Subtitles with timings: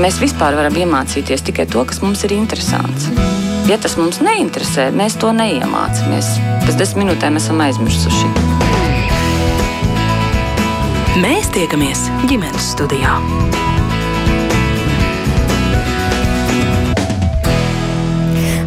[0.00, 3.10] Mēs vispār varam iemācīties tikai to, kas mums ir interesants.
[3.68, 6.30] Ja tas mums neinteresē, mēs to neiemācāmies.
[6.64, 8.32] Pēc desmit minūtēm esam aizmirsuši.
[11.20, 13.20] Mēs tiekamies ģimenes studijā.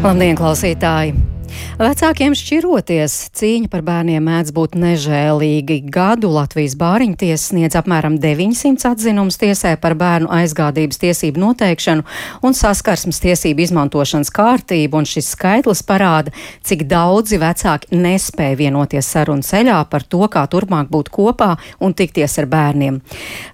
[0.05, 1.32] Labdien, klausītāji!
[1.73, 5.79] Vecākiem šķiroties, cīņa par bērniem mēdz būt nežēlīgi.
[5.89, 12.05] Gadu Latvijas bāriņtiesa sniedz apmēram 900 atzinumus tiesē par bērnu aizgādības tiesību noteikšanu
[12.45, 16.29] un saskarsmes tiesību izmantošanas kārtību, un šis skaitlis parāda,
[16.62, 22.37] cik daudzi vecāki nespēja vienoties sarunu ceļā par to, kā turpmāk būt kopā un tikties
[22.43, 23.01] ar bērniem.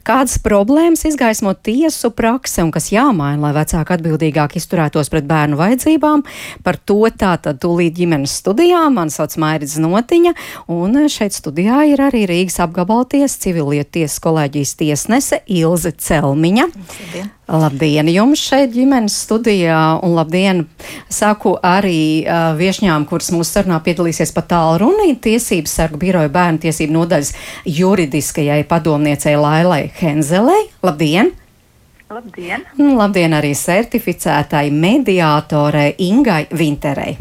[0.03, 6.27] Kādas problēmas izgaismo tiesu prakse un kas jāmaina, lai vecāki atbildīgāk izturētos pret bērnu vajadzībām,
[6.67, 8.89] par to tātad tūlīt ģimenes ģimenes studijā.
[8.91, 10.33] Mani sauc Mairits Notiņa,
[10.67, 16.67] un šeit studijā ir arī Rīgas apgabalties civilietu tiesas kolēģijas tiesnese Ilze Celmiņa.
[16.67, 17.29] Labdien.
[17.49, 20.67] Labdien jums šeit ģimenes studijā, un labdien
[21.09, 26.93] saku arī uh, viešņām, kuras mūsu sarunā piedalīsies pat tālrunī Tiesības sargu biroja bērnu tiesību
[26.99, 27.33] nodaļas
[27.65, 30.67] juridiskajai padomniecei Lailai Henzelei.
[30.83, 31.33] Labdien!
[32.09, 32.63] Labdien!
[32.77, 37.17] Labdien arī certificētai mediātorei Ingai Vinterei.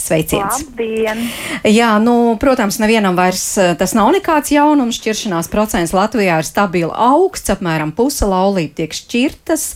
[0.00, 0.62] Sveiciens!
[0.64, 1.22] Labdien!
[1.68, 4.98] Jā, nu, protams, nevienam vairs eh, tas nav nekāds jaunums.
[5.00, 9.66] Šķiršanās procents Latvijā ir stabili augsts, apmēram puse laulību tiek šķirtas.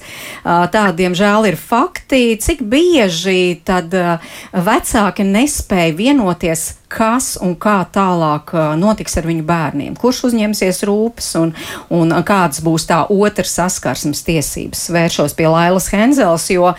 [0.44, 2.22] Tādi, diemžēl, ir fakti.
[2.40, 3.94] Cik bieži tad
[4.52, 11.54] vecāki nespēja vienoties kas un kā tālāk notiks ar viņu bērniem, kurš uzņemsies rūpes un,
[11.94, 14.86] un kādas būs tā otra saskarsmes tiesības.
[14.94, 16.76] Vēršos pie Lailas Henzels, jo uh,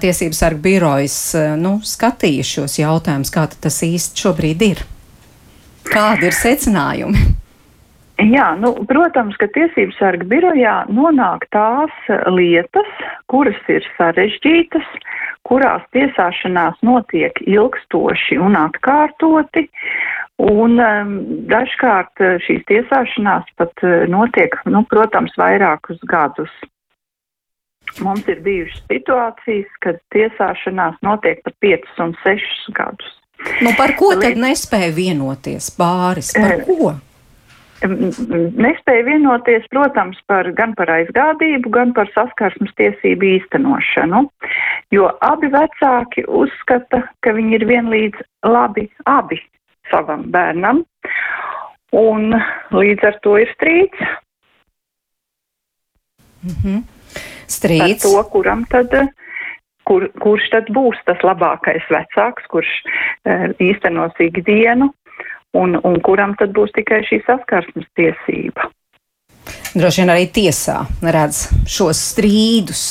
[0.00, 4.82] tiesības sarga birojas uh, nu, skatīja šos jautājumus, kā tas īsti šobrīd ir.
[5.90, 7.28] Kādi ir secinājumi?
[8.20, 11.94] Jā, nu, protams, ka tiesību sarga birojā nonāk tās
[12.28, 12.88] lietas,
[13.32, 14.88] kuras ir sarežģītas,
[15.48, 19.64] kurās tiesāšanās notiek ilgstoši un atkārtoti,
[20.44, 21.14] un um,
[21.48, 26.52] dažkārt uh, šīs tiesāšanās pat uh, notiek, nu, protams, vairākus gadus.
[28.04, 33.16] Mums ir bijušas situācijas, kad tiesāšanās notiek pat 5 un 6 gadus.
[33.64, 36.34] Nu, par ko tad nespēja vienoties pāris?
[36.36, 36.98] Par ko?
[37.80, 44.26] Nespēja vienoties, protams, par, gan par aizgādību, gan par saskarsmes tiesību īstenošanu,
[44.92, 49.40] jo abi vecāki uzskata, ka viņi ir vienlīdz labi abi
[49.90, 50.84] savam bērnam,
[51.96, 52.36] un
[52.70, 53.98] līdz ar to ir strīds.
[56.44, 56.82] Mm -hmm.
[57.48, 58.04] Strīds.
[58.04, 58.94] Par to, kuram tad,
[59.84, 62.70] kur, kurš tad būs tas labākais vecāks, kurš
[63.26, 64.92] uh, īstenos ikdienu
[65.56, 68.70] un, un kuram tad būs tikai šī saskarsmes tiesība.
[69.74, 72.84] Droši vien arī tiesā redz šos strīdus.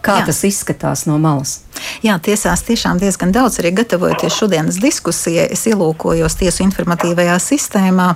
[0.00, 0.30] Kā Jā.
[0.30, 1.58] tas izskatās no malas?
[2.00, 3.58] Jā, tiesās tiešām diezgan daudz.
[3.60, 8.14] Arī gatavojoties šodienas diskusijai, es ielūkojos tiesu informatīvajā sistēmā.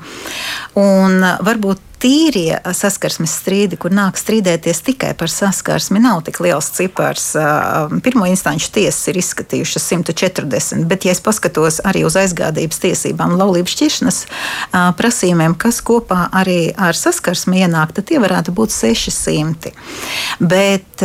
[0.80, 7.30] Un varbūt tīrie saskarsmes strīdi, kur nāk strīdēties tikai par saskarsmi, nav tik liels cipars.
[8.04, 13.76] Pirmo instanču tiesas ir izskatījušas 140, bet, ja es paskatos arī uz aizgādības tiesībām, laulības
[13.78, 14.20] šķiršanas
[15.00, 19.72] prasījumiem, kas kopā arī ar saskarsmi ienāk, tad tie varētu būt 600.
[20.44, 21.04] Bet,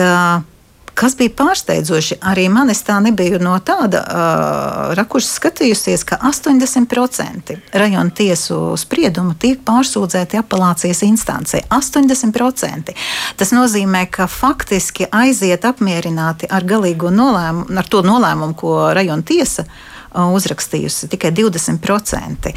[1.00, 8.12] Kas bija pārsteidzoši, arī manis tā nebija no tāda uh, rakursa skatījusies, ka 80% rajona
[8.16, 11.62] tiesu spriedumu tiek pārsūdzēti apelācijas instancē.
[11.72, 12.92] 80%.
[13.40, 19.70] Tas nozīmē, ka faktiski aiziet apmierināti ar galīgo nolēmumu, ar to nolēmumu, ko rajona tiesa
[20.10, 22.52] uzrakstījusi tikai 20%.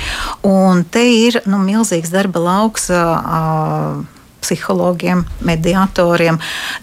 [0.50, 2.90] Un te ir nu, milzīgs darba lauks.
[2.90, 4.02] Uh,
[4.42, 6.38] psihologiem, mediatoriem,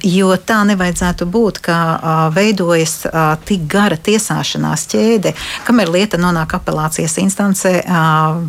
[0.08, 1.80] jo tā nevajadzētu būt, ka
[2.36, 3.02] veidojas
[3.50, 5.36] tik gara tiesāšanās ķēde,
[5.68, 7.75] kamēr lieta nonāk apelācijas instancē,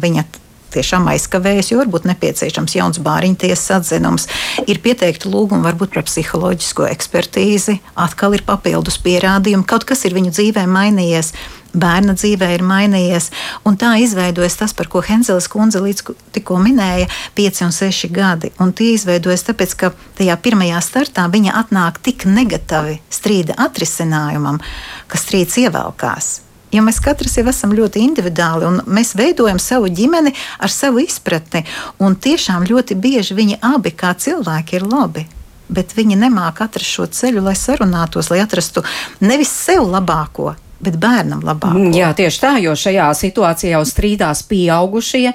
[0.02, 0.26] viņa
[0.70, 4.28] tiešām aizkavējas, jo varbūt nepieciešams jauns bāriņtiesas atzinums,
[4.70, 10.34] ir pieteikti lūgumi varbūt par psiholoģisko ekspertīzi, atkal ir papildus pierādījumi, kaut kas ir viņu
[10.36, 11.34] dzīvē mainījies
[11.72, 13.30] bērna dzīvē ir mainījies.
[13.68, 17.08] Un tā izveidojas tas, par ko Henzeles kundze līdz tikko minēja,
[17.38, 18.52] 5 un 6 gadi.
[18.60, 24.60] Un tie izveidojas tāpēc, ka tajā pirmajā startā viņa atnāk tik negatīvi strīda atrisinājumam,
[25.08, 26.40] ka strīds ievelkās.
[26.70, 30.30] Jo mēs katrs jau esam ļoti individuāli un mēs veidojam savu ģimeni
[30.62, 31.64] ar savu izpratni.
[31.98, 35.26] Un tiešām ļoti bieži viņi abi kā cilvēki ir labi
[35.70, 38.82] bet viņi nemāca atrast šo ceļu, lai sarunātos, lai atrastu
[39.22, 41.76] nevis sev labāko, bet bērnam labāk.
[41.96, 45.32] Jā, tieši tā, jo šajā situācijā jau strīdās pieaugušie,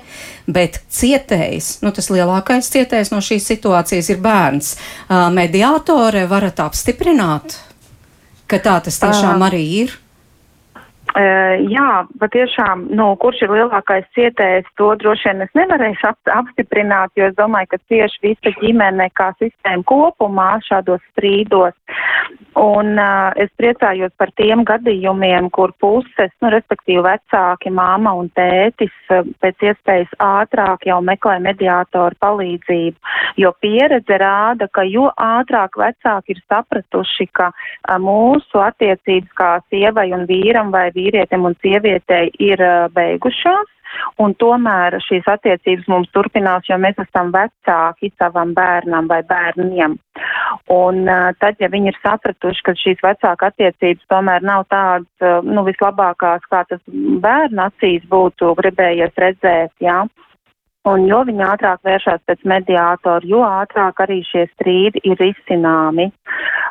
[0.47, 4.73] bet cietējs, nu tas lielākais cietējs no šīs situācijas ir bērns.
[5.35, 7.59] Mediātore varat apstiprināt,
[8.49, 10.01] ka tā tas tiešām arī ir.
[11.15, 17.13] Uh, jā, patiešām, nu, kurš ir lielākais cietējs, to droši vien es nevarēšu ap, apstiprināt,
[17.15, 21.71] jo es domāju, ka tieši visa ģimene kā sistēma kopumā šādos strīdos.
[22.55, 28.93] Un uh, es priecājos par tiem gadījumiem, kur puses, nu, respektīvi vecāki, māma un tētis,
[29.11, 33.13] uh, pēc iespējas ātrāk jau meklē mediātoru palīdzību,
[33.43, 40.09] jo pieredze rāda, ka jo ātrāk vecāki ir sapratuši, ka uh, mūsu attiecības kā sievai
[40.15, 42.63] un vīram vai vīrietim un sievietei ir
[42.95, 43.71] beigušās.
[44.21, 49.97] Un tomēr šīs attiecības mums turpinās, jo mēs esam vecāki savam bērnam vai bērniem.
[50.71, 55.41] Un uh, tad, ja viņi ir sapratuši, ka šīs vecāka attiecības tomēr nav tādas, uh,
[55.45, 56.81] nu, vislabākās, kā tas
[57.25, 60.03] bērnu acīs būtu gribējies redzēt, jā,
[60.85, 66.11] Un jo viņi ātrāk vēršas pēc mediātora, jo ātrāk arī šie strīdi ir izcināmi.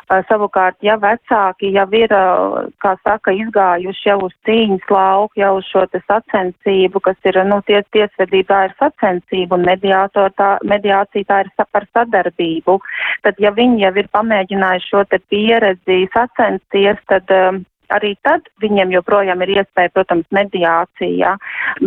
[0.05, 5.51] Uh, savukārt, ja vecāki jau ir, uh, kā saka, izgājuši jau uz cīņas lauku, jau
[5.57, 11.43] uz šo te sacensību, kas ir, nu, ties, tiesvedībā ir sacensība un tā, mediācija tā
[11.43, 12.79] ir par sadarbību,
[13.25, 17.65] tad, ja viņi jau ir pamēģinājuši šo te pieredzi sacensties, tad um,
[17.97, 21.35] arī tad viņiem joprojām ir iespēja, protams, mediācijā,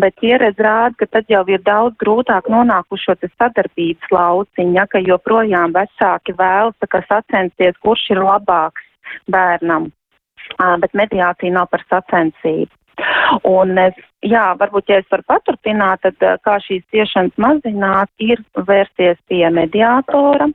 [0.03, 5.05] bet pieredze rāda, ka tad jau ir daudz grūtāk nonākt uz šo sadarbības lauciņa, ka
[5.05, 8.85] joprojām vecāki vēlas sacensties, kurš ir labāks
[9.31, 9.91] bērnam.
[10.83, 12.78] Bet mediācija nav par sacensību.
[13.49, 13.97] Un es,
[14.27, 20.49] jā, varbūt, ja es varu paturpināt, tad kā šīs ciešanas mazināt, ir vērsties pie mediātora.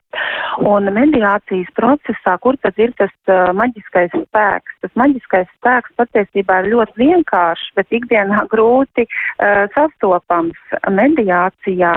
[0.70, 4.76] Un mediācijas procesā, kur tad ir tas uh, maģiskais spēks?
[4.84, 10.60] Tas maģiskais spēks patiesībā ir ļoti vienkāršs, bet ikdienā grūti uh, sastopams.
[10.92, 11.96] Mediācijā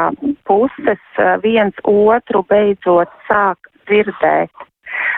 [0.49, 4.66] puses uh, viens otru beidzot sāk dzirdēt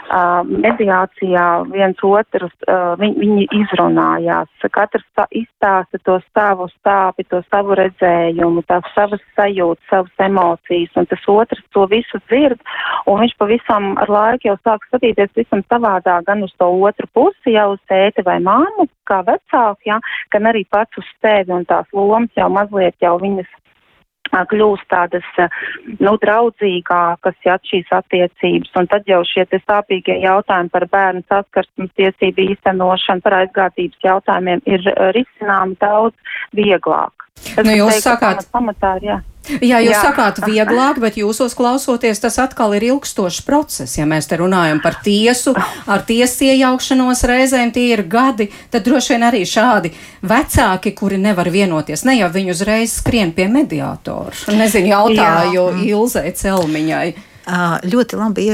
[0.09, 7.43] uh, mediācijā viens otrus, uh, viņ, viņi izrunājās, katrs tā, izstāsta to savu stāpi, to
[7.49, 12.61] savu redzējumu, tās savas sajūtas, savas emocijas, un tas otrs to visu dzird,
[13.07, 17.55] un viņš pavisam ar laiku jau sāk skatīties visam savādāk, gan uz to otru pusi,
[17.57, 20.01] jau uz tēti vai māmu, kā vecāku, ja,
[20.35, 23.49] gan arī pats uz sevi, un tās lomas jau mazliet jau viņas
[24.33, 25.27] kļūst tādas,
[25.99, 32.51] nu, draudzīgākas, ja šīs attiecības, un tad jau šie sāpīgie jautājumi par bērnu saskarsmes tiesību
[32.53, 34.85] īstenošanu, par aizgādības jautājumiem ir
[35.17, 36.15] risināmi daudz
[36.57, 37.29] vieglāk.
[37.39, 39.21] Es nu, jūs teikt, sakāt, pamatā, jā.
[39.61, 40.03] Jā, jūs Jā.
[40.11, 43.97] sakāt vieglāk, bet jūsos klausoties, tas atkal ir ilgstošs process.
[43.99, 45.55] Ja mēs te runājam par tiesu,
[45.89, 49.93] ar tiesas iejaukšanos reizēm tie ir gadi, tad droši vien arī šādi
[50.29, 54.37] vecāki, kuri nevar vienoties, ne jau viņi uzreiz skrien pie mediātora.
[54.59, 55.89] Nezinu, jautāju Jā.
[55.95, 57.09] Ilzai Celmiņai.
[57.49, 58.47] Ļoti labi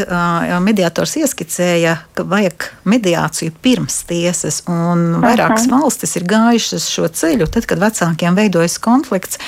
[0.62, 5.80] mediātors ieskicēja, ka vajag mediāciju pirms tiesas, un vairākas Aha.
[5.80, 9.40] valstis ir gājušas šo ceļu, tad, kad vecākiem veidojas konflikts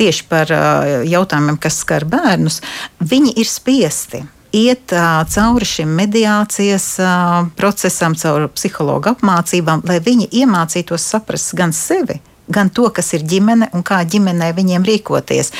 [0.00, 0.52] tieši par
[1.04, 2.62] jautājumiem, kas skar bērnus,
[3.04, 4.24] viņi ir spiesti
[4.54, 11.74] iet uh, cauri šim mediācijas uh, procesam, cauri psihologu apmācībām, lai viņi iemācītos saprast gan
[11.74, 15.50] sevi, gan to, kas ir ģimene un kā ģimenē viņiem rīkoties.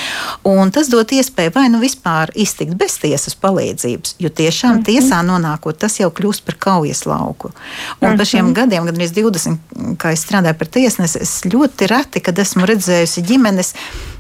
[0.49, 4.87] Un tas dod iespēju vai nu vispār iztikt bez tiesas palīdzības, jo tiešām mm -hmm.
[4.89, 7.49] tiesā nonākot, tas jau kļūst par kaujas lauku.
[7.49, 8.17] Un mm -hmm.
[8.17, 8.55] par šiem mhm.
[8.55, 9.57] gadiem, gandrīz 20,
[9.97, 13.75] kā es strādāju par tiesnesi, es ļoti reti, kad esmu redzējusi ģimenes,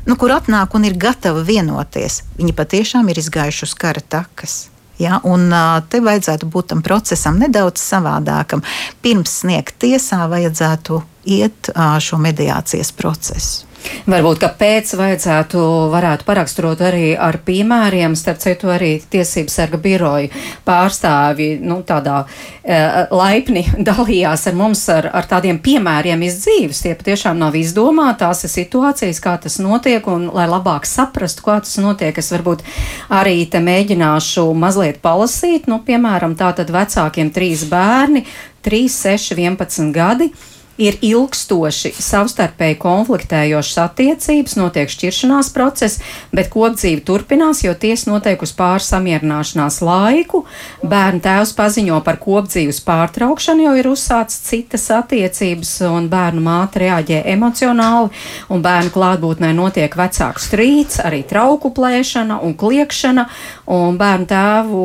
[0.07, 2.23] nu, kur atnāk un ir gatava vienoties.
[2.39, 4.74] Viņi patiešām ir izgājuši uz kara takas.
[5.03, 5.49] Ja, un
[5.91, 8.63] te vajadzētu būt tam procesam nedaudz savādākam.
[9.03, 11.01] Pirms sniegt tiesā, vajadzētu
[11.35, 13.74] iet šo mediācijas procesu.
[14.05, 15.61] Varbūt, ka pēc vajadzētu,
[15.93, 20.29] varētu paraksturot arī ar piemēriem, starp citu arī tiesības sarga biroja
[20.67, 22.79] pārstāvi, nu, tādā e,
[23.15, 26.85] laipni dalījās ar mums ar, ar tādiem piemēriem iz dzīves.
[26.85, 31.61] Tie patiešām nav izdomāti, tās ir situācijas, kā tas notiek, un lai labāk saprastu, kā
[31.65, 32.65] tas notiek, es varbūt
[33.13, 38.25] arī te mēģināšu mazliet palasīt, nu, piemēram, tā tad vecākiem trīs bērni,
[38.65, 40.33] 3, 6, 11 gadi
[40.81, 46.01] ir ilgstoši savstarpēji konfliktējošas attiecības, notiek šķiršanās process,
[46.35, 50.45] bet kopdzīve turpinās, jo tiesa noteikusi pāris samierināšanās laiku.
[50.83, 57.23] Bērnu tēvs paziņo par kopdzīves pārtraukšanu, jo ir uzsācis citas attiecības, un bērnu māte reaģē
[57.35, 58.11] emocionāli,
[58.51, 63.29] un bērnu klātbūtnē notiek vecāku strīds, arī trauku plēšana un kliekšana,
[63.71, 64.81] un bērnu tēvu,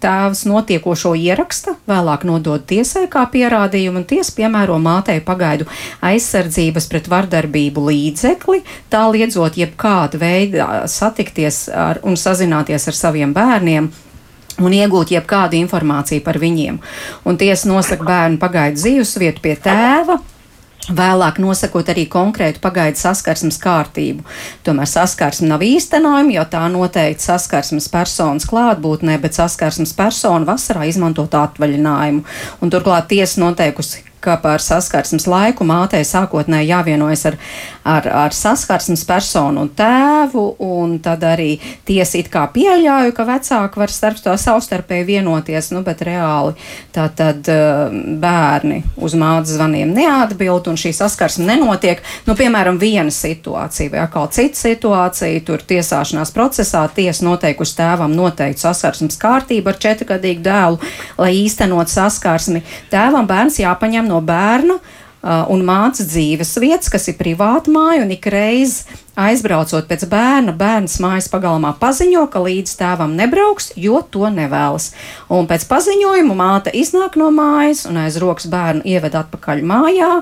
[0.00, 5.68] tēvs notiekošo ieraksta, vēlāk nodod tiesai kā pierādījumu, un tiesa piemēro mātei pagaidu
[6.04, 8.62] aizsardzības pret vardarbību līdzekli,
[8.92, 13.92] tā liedzot jebkādu veidu satikties ar, un sazināties ar saviem bērniem
[14.62, 16.78] un iegūt jebkādu informāciju par viņiem.
[17.28, 20.18] Un tiesa nosaka bērnu pagaidu dzīvesvietu pie tēva.
[20.90, 24.24] Vēlāk nosakot arī konkrētu pagaidu saskarsmes kārtību.
[24.66, 31.38] Tomēr saskarsme nav īstenojama, jo tā noteikti saskarsmes personas klātbūtnē, bet saskarsmes persona vasarā izmantot
[31.38, 32.24] atvaļinājumu.
[32.58, 37.38] Un turklāt tiesa noteikusi, ka par saskarsmes laiku mātei sākotnēji jāvienojas ar,
[37.84, 41.56] ar, ar saskarsmes personu un tēvu, un tad arī
[41.88, 46.54] tiesa it kā pieļauj, ka vecāki var starp to savstarpēji vienoties, nu, bet reāli
[46.94, 52.02] tā tad eh, bērni uz mātes zvaniem neatbild, un šī saskarsme nenotiek.
[52.26, 58.62] Nu, piemēram, viena situācija vai atkal cita situācija, tur tiesāšanās procesā tiesa noteikusi tēvam noteikti
[58.64, 60.80] saskarsmes kārtību ar četrgadīgu dēlu,
[61.18, 62.62] lai īstenot saskarsmi.
[62.92, 64.92] Tēvam bērns jāpaņem no bērna uh,
[65.52, 68.82] un mācas dzīves vietas, kas ir privāta māja, un ikreiz
[69.18, 74.90] aizbraucot pēc bērna, bērns mājas pagalmā paziņo, ka līdz tēvam nebrauks, jo to nevēlas.
[75.32, 80.12] Un pēc paziņojuma māte iznāk no mājas un aiz rokas bērnu ieved atpakaļ mājā,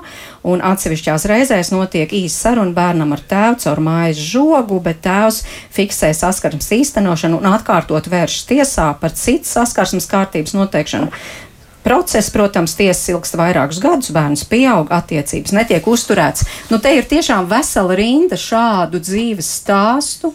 [0.50, 5.44] un atsevišķās reizēs notiek īsa saruna bērnam ar tēvu caur mājas žogu, bet tēvs
[5.76, 11.14] fiksē saskarsmes īstenošanu un atkārtot vēršas tiesā par citas saskarsmes kārtības noteikšanu.
[11.84, 16.44] Process, protams, tiesas ilgst vairākus gadus, bērns pieaug, attiecības netiek uzturēts.
[16.68, 20.34] Nu, te ir tiešām vesela rinda šādu dzīves stāstu,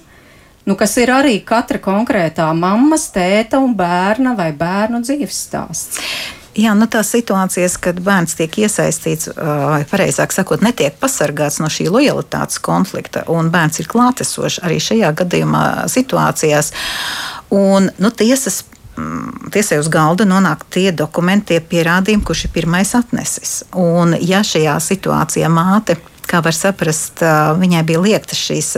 [0.65, 6.01] nu, kas ir arī katra konkrētā mammas, tēta un bērna vai bērnu dzīves stāsts.
[6.55, 11.89] Jā, nu tās situācijas, kad bērns tiek iesaistīts, vai pareizāk sakot, netiek pasargāts no šī
[11.91, 16.71] lojalitātes konflikta, un bērns ir klātesošs arī šajā gadījumā situācijās.
[17.51, 18.63] Un, nu, tiesas
[19.51, 23.61] tiesai uz galda nonāk tie dokumenti, tie pierādījumi, kurš ir pirmais atnesis.
[23.71, 27.21] Un, ja šajā situācijā māte kā var saprast,
[27.59, 28.71] viņai bija liekta šīs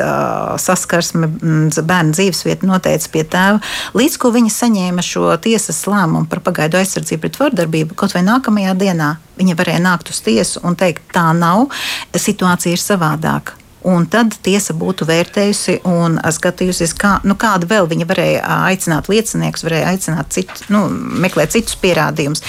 [0.61, 3.61] saskarsme, mm, bērnu dzīvesvieta noteica pie tēva.
[3.97, 8.75] Līdz ko viņa saņēma šo tiesas lēmumu par pagaidu aizsardzību pret vardarbību, kaut vai nākamajā
[8.79, 11.69] dienā viņa varēja nākt uz tiesu un teikt, tā nav,
[12.17, 13.55] situācija ir savādāka.
[13.87, 19.63] Un tad tiesa būtu vērtējusi un skatījusies, kā, nu, kādu vēl viņa varēja aicināt lieciniekus,
[19.67, 20.85] varēja aicināt citu, nu,
[21.23, 22.43] meklēt citus pierādījumus.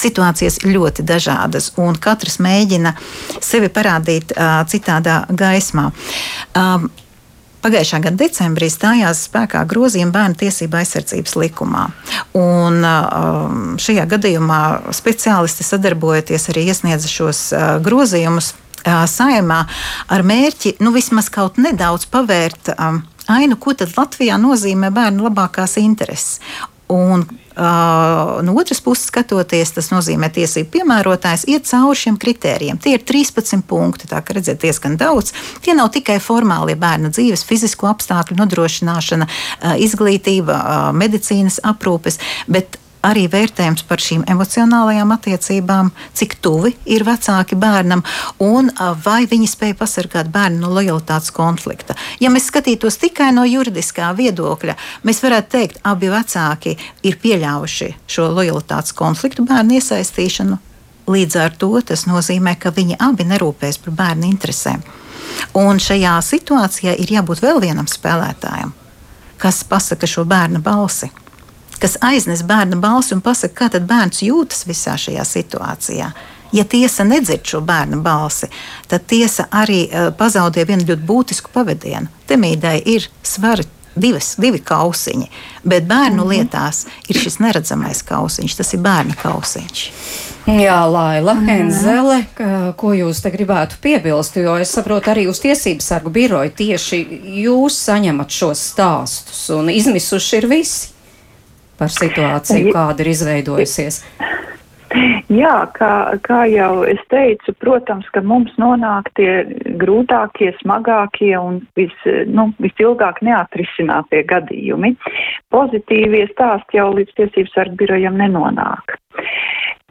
[0.00, 2.92] Situācijas ļoti dažādas, un katrs mēģina
[3.40, 5.90] sevi parādīt uh, citādā gaismā.
[6.58, 6.90] Um,
[7.64, 11.86] Pagājušā gada decembrī stājās spēkā grozījuma bērnu tiesību aizsardzības likumā.
[12.36, 12.84] Un,
[13.80, 14.58] šajā gadījumā
[14.92, 17.40] speciālisti sadarbojoties arī iesniedza šos
[17.86, 18.52] grozījumus
[18.84, 19.64] saimā
[20.12, 22.74] ar mērķi nu, vismaz kaut nedaudz pavērt
[23.30, 26.40] ainu, ko tad Latvijā nozīmē bērnu labākās intereses.
[26.92, 32.80] Un, uh, no otras puses, skatoties, tas nozīmē, ka tiesību piemērotājs iet cauri šiem kritērijiem.
[32.82, 35.32] Tie ir 13 punkti, tā kā redzat, diezgan daudz.
[35.64, 42.20] Tie nav tikai formālie bērna dzīves, fizisko apstākļu nodrošināšana, uh, izglītība, uh, medicīnas aprūpes,
[42.52, 48.02] bet arī vērtējums par šīm emocionālajām attiecībām, cik tuvi ir vecāki bērnam
[48.42, 48.70] un
[49.04, 51.96] vai viņi spēj pasargāt bērnu no lojalitātes konflikta.
[52.20, 58.30] Ja mēs skatītos tikai no juridiskā viedokļa, mēs varētu teikt, abi vecāki ir pieļāvuši šo
[58.32, 60.60] lojalitātes konfliktu bērnu iesaistīšanu.
[61.10, 64.80] Līdz ar to tas nozīmē, ka viņi abi nerūpēs par bērnu interesēm.
[65.58, 68.72] Un šajā situācijā ir jābūt vēl vienam spēlētājam,
[69.42, 71.10] kas pasaka šo bērnu balsi
[71.84, 76.06] kas aiznes bērna balsi un pasaka, kā bērns jūtas visā šajā situācijā.
[76.54, 78.48] Ja tiesa nedzird šo bērnu balsi,
[78.88, 82.08] tad tiesa arī uh, pazaudē vienu ļoti būtisku pavadienu.
[82.30, 83.66] Temīdai ir svari
[84.00, 85.28] divas, divi kausiņi,
[85.64, 86.32] bet bērnu mm -hmm.
[86.32, 89.84] lietās ir šis neredzamais kausiņš, tas ir bērna kausiņš.
[90.46, 92.24] Jā, Laila Enzele,
[92.76, 97.04] ko jūs te gribētu piebilst, jo es saprotu arī uz tiesību sargu biroju tieši
[97.44, 100.93] jūs saņemat šos stāstus un izmisuši ir visi
[101.78, 104.02] par situāciju, kāda ir izveidojusies?
[105.32, 109.42] Jā, kā, kā jau es teicu, protams, ka mums nonāk tie
[109.80, 111.94] grūtākie, smagākie un vis,
[112.30, 114.92] nu, visilgāk neatrisinātie gadījumi.
[115.54, 118.94] Pozitīvie stāsti jau līdz tiesības sargu birojam nenonāk.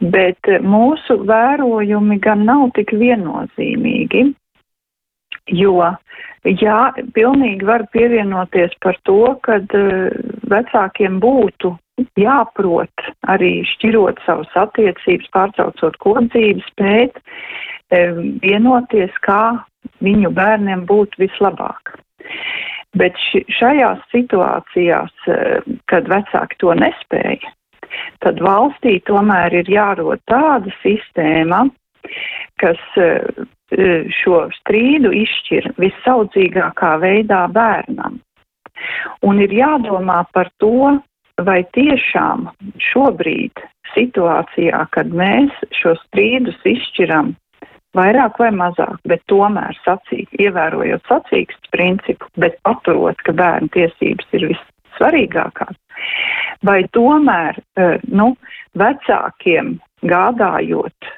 [0.00, 4.24] Bet mūsu vērojumi gan nav tik viennozīmīgi,
[5.52, 5.76] jo
[6.44, 10.12] Jā, pilnīgi var pievienoties par to, ka uh,
[10.52, 11.72] vecākiem būtu
[12.20, 17.20] jāprot arī šķirot savas attiecības, pārtraucot kodzīvi, spēt
[17.94, 19.56] um, vienoties, kā
[20.04, 21.94] viņu bērniem būtu vislabāk.
[22.94, 23.18] Bet
[23.58, 25.12] šajās situācijās,
[25.90, 27.50] kad vecāki to nespēja,
[28.22, 31.64] tad valstī tomēr ir jārod tāda sistēma,
[32.62, 32.80] kas
[33.72, 38.20] šo strīdu izšķir visaudzīgākā veidā bērnam.
[39.24, 40.98] Un ir jādomā par to,
[41.42, 42.48] vai tiešām
[42.92, 43.62] šobrīd
[43.94, 47.34] situācijā, kad mēs šo strīdus izšķiram
[47.94, 54.48] vairāk vai mazāk, bet tomēr sacīt, ievērojot sacīksts principu, bet paturot, ka bērnu tiesības ir
[54.52, 55.76] vissvarīgākās,
[56.66, 57.60] vai tomēr,
[58.10, 58.34] nu,
[58.78, 59.76] vecākiem
[60.10, 61.13] gādājot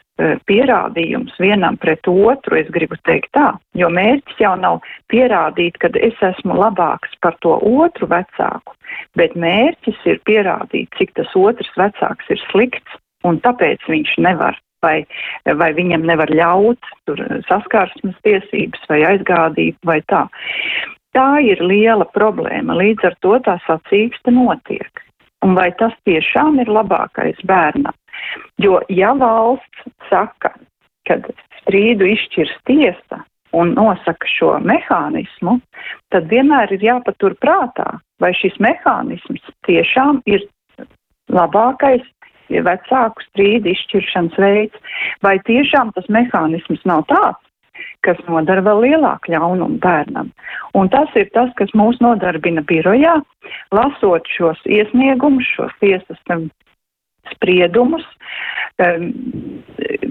[0.49, 4.81] pierādījums vienam pret otru, es gribu teikt tā, jo mērķis jau nav
[5.13, 8.77] pierādīt, ka es esmu labāks par to otru vecāku,
[9.17, 15.05] bet mērķis ir pierādīt, cik tas otrs vecāks ir slikts, un tāpēc viņš nevar vai,
[15.45, 20.27] vai viņam nevar ļaut tur saskarsmes tiesības vai aizgādīt vai tā.
[21.17, 25.05] Tā ir liela problēma, līdz ar to tā sacīksta notiek.
[25.45, 27.95] Un vai tas tiešām ir labākais bērnam?
[28.63, 30.53] Jo ja valsts saka,
[31.09, 31.21] ka
[31.63, 33.23] strīdu izšķirs tiesa
[33.57, 35.59] un nosaka šo mehānismu,
[36.13, 40.45] tad vienmēr ir jāpatur prātā, vai šis mehānisms tiešām ir
[41.33, 42.05] labākais
[42.49, 44.95] vecāku strīdu izšķiršanas veids,
[45.25, 47.43] vai tiešām tas mehānisms nav tāds,
[48.07, 50.31] kas nodara vēl lielāku ļaunumu bērnam.
[50.79, 53.19] Un tas ir tas, kas mūs nodarbina birojā,
[53.75, 56.21] lasot šos iesniegumus, šos tiesas
[57.35, 58.05] spriedumus.
[58.77, 59.07] Um,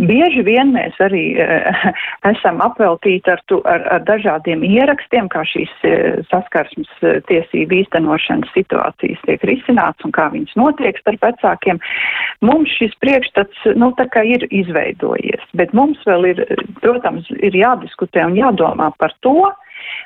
[0.10, 1.84] bieži vien mēs arī uh,
[2.25, 8.50] esam apveltīti ar, tu, ar, ar dažādiem ierakstiem, kā šīs uh, saskarsmes uh, tiesību īstenošanas
[8.57, 11.81] situācijas tiek risināts un kā viņas notiek starp vecākiem.
[12.41, 16.41] Mums šis priekšstats, nu, tā kā ir izveidojies, bet mums vēl ir,
[16.81, 19.51] protams, ir jādiskutē un jādomā par to,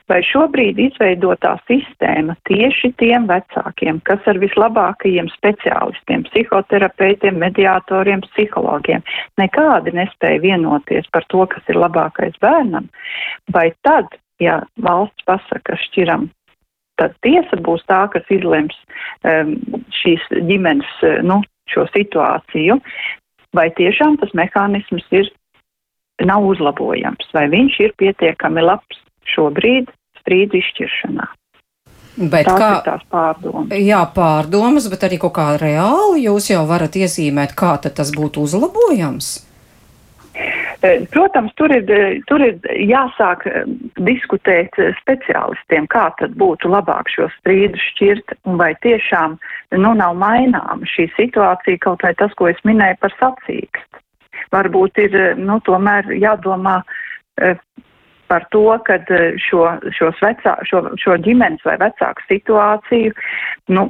[0.09, 9.05] vai šobrīd izveidotā sistēma tieši tiem vecākiem, kas ar vislabākajiem speciālistiem, psihoterapeitiem, mediātoriem, psihologiem,
[9.41, 12.89] nekādi nespēja vienoties par to, kas ir labākais bērnam,
[13.53, 14.11] vai tad,
[14.41, 16.29] ja valsts pasaka šķiram,
[16.99, 18.75] tad tiesa būs tā, kas izlems
[19.23, 19.55] um,
[20.01, 20.89] šīs ģimenes,
[21.27, 22.79] nu, šo situāciju,
[23.55, 25.29] vai tiešām tas mehānisms ir
[26.25, 31.27] nav uzlabojams, vai viņš ir pietiekami labs šobrīd strīdu izšķiršanā.
[32.19, 33.71] Bet tās kā, tās pārdomas.
[33.79, 39.37] Jā, pārdomas, bet arī kaut kā reāli jūs jau varat iezīmēt, kā tas būtu uzlabojams.
[40.79, 43.63] E, protams, tur ir, e, tur ir jāsāk e,
[44.07, 49.35] diskutēt speciālistiem, kā tad būtu labāk šo strīdu šķirt, un vai tiešām
[49.75, 54.03] nu, nav maināma šī situācija, kaut vai tas, ko es minēju par sacīkstu.
[54.55, 56.79] Varbūt ir nu, tomēr jādomā
[58.29, 59.65] par to, ka eh, šo,
[60.21, 63.15] vecā, šo, šo ģimenes vai vecāku situāciju
[63.75, 63.89] nu,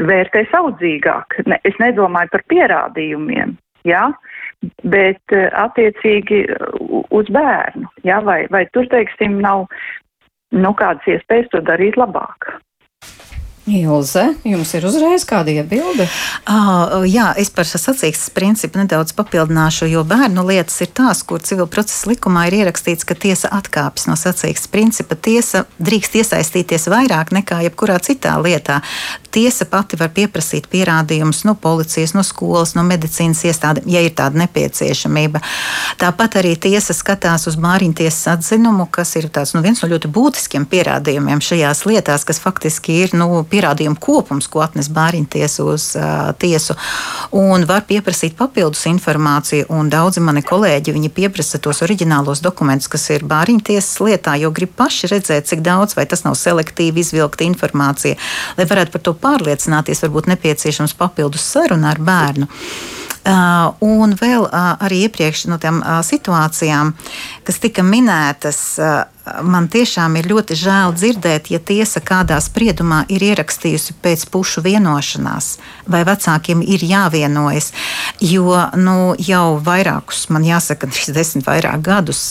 [0.00, 1.40] vērtē saudzīgāk.
[1.48, 3.56] Ne, es nedomāju par pierādījumiem,
[3.88, 4.06] jā,
[4.92, 6.44] bet eh, attiecīgi
[7.10, 9.66] uz bērnu, jā, vai, vai tur, teiksim, nav
[10.50, 12.52] nu, kādas iespējas to darīt labāk.
[13.68, 16.06] Ilze, jums ir uzreiz kāda iebilde?
[16.48, 21.68] Uh, jā, es par sacīkstes principu nedaudz papildināšu, jo bērnu lietas ir tās, kur civil
[21.68, 25.14] procesa likumā ir ierakstīts, ka tiesa atkāpjas no sacīkstes principa.
[25.14, 28.80] Tiesa drīkst iesaistīties vairāk nekā jebkurā citā lietā.
[29.30, 34.40] Tiesa pati var pieprasīt pierādījumus no policijas, no skolas, no medicīnas iestādēm, ja ir tāda
[34.40, 35.44] nepieciešamība.
[36.00, 40.66] Tāpat arī tiesa skatās uz Māriņtiesas atzinumu, kas ir tāds, nu, viens no ļoti būtiskiem
[40.72, 46.76] pierādījumiem šajās lietās, kas faktiski ir nu, pierādījumu kopums, ko atnes Bāriņtiesa uz uh, tiesu.
[47.36, 54.00] Un var pieprasīt papildus informāciju, daudzi mani kolēģi pieprasa tos oriģinālos dokumentus, kas ir Bāriņtiesas
[54.06, 58.16] lietā, jo grib paši redzēt, cik daudz vai tas nav selektīvi izvilkta informācija,
[58.56, 62.48] lai varētu par to pārliecināties, varbūt nepieciešams papildus saruna ar bērnu.
[63.20, 66.94] Uh, un vēl uh, arī iepriekš no tām uh, situācijām,
[67.44, 68.80] kas tika minētas,
[69.44, 75.52] man tiešām ir ļoti žēl dzirdēt, ja tiesa kādā spriedumā ir ierakstījusi pēc pušu vienošanās,
[75.84, 77.74] vai vecākiem ir jāvienojas.
[78.24, 82.30] Jo nu, jau vairākus, man jāsaka, desmit vairāk gadus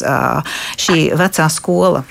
[0.81, 2.01] šī vecā skola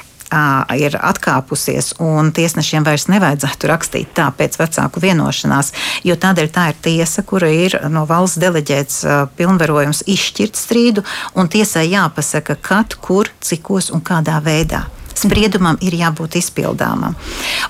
[0.76, 5.72] ir atkāpusies, un tiesnešiem vairs nevajadzētu rakstīt tā pēc vecāku vienošanās,
[6.04, 9.00] jo tādēļ tā ir tiesa, kura ir no valsts deleģēts
[9.38, 11.06] pilnvarojums izšķirt strīdu,
[11.38, 14.86] un tiesai jāpasaka, kad, kur, cikos un kādā veidā
[15.18, 17.16] Spriedumam ir jābūt izpildāmam.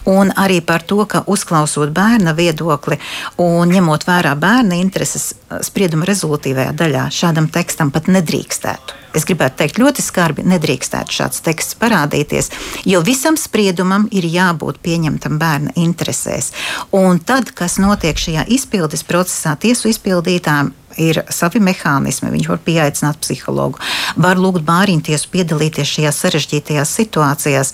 [0.08, 2.98] Un arī par to, ka uzklausot bērna viedokli
[3.40, 5.32] un ņemot vērā bērna intereses,
[5.64, 8.98] sprieduma rezultātīvajā daļā šādam tekstam pat nedrīkstētu.
[9.16, 12.50] Es gribētu teikt, ļoti skarbi nedrīkstētu šāds teksts parādīties,
[12.87, 16.52] jo visam spriedumam ir jābūt pieņemtam bērna interesēs.
[16.94, 22.31] Un tad, kas notiek šajā izpildes procesā, tiesu izpildītājiem ir savi mehānismi.
[22.33, 23.81] Viņš var pieaicināt psihologu,
[24.16, 27.72] var lūgt bāriņtiesu piedalīties šajās sarežģītajās situācijās,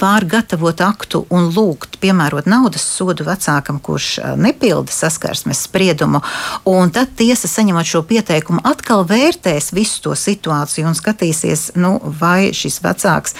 [0.00, 4.10] var gatavot aktu un lūgt piemērot naudas sodu vecākam, kurš
[4.40, 6.22] nepilda saskarsmes spriedumu.
[6.68, 12.54] Un tad tiesa, saņemot šo pieteikumu, atkal vērtēs visu to situāciju un skatīsies, nu, vai
[12.56, 13.36] šis vecāks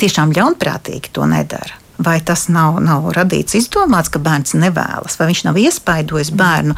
[0.00, 1.81] tiešām ļaunprātīgi to nedara.
[2.02, 6.76] Vai tas nav, nav radīts izdomāts, ka bērns nevēlas, vai viņš nav iespaidojis bērnu?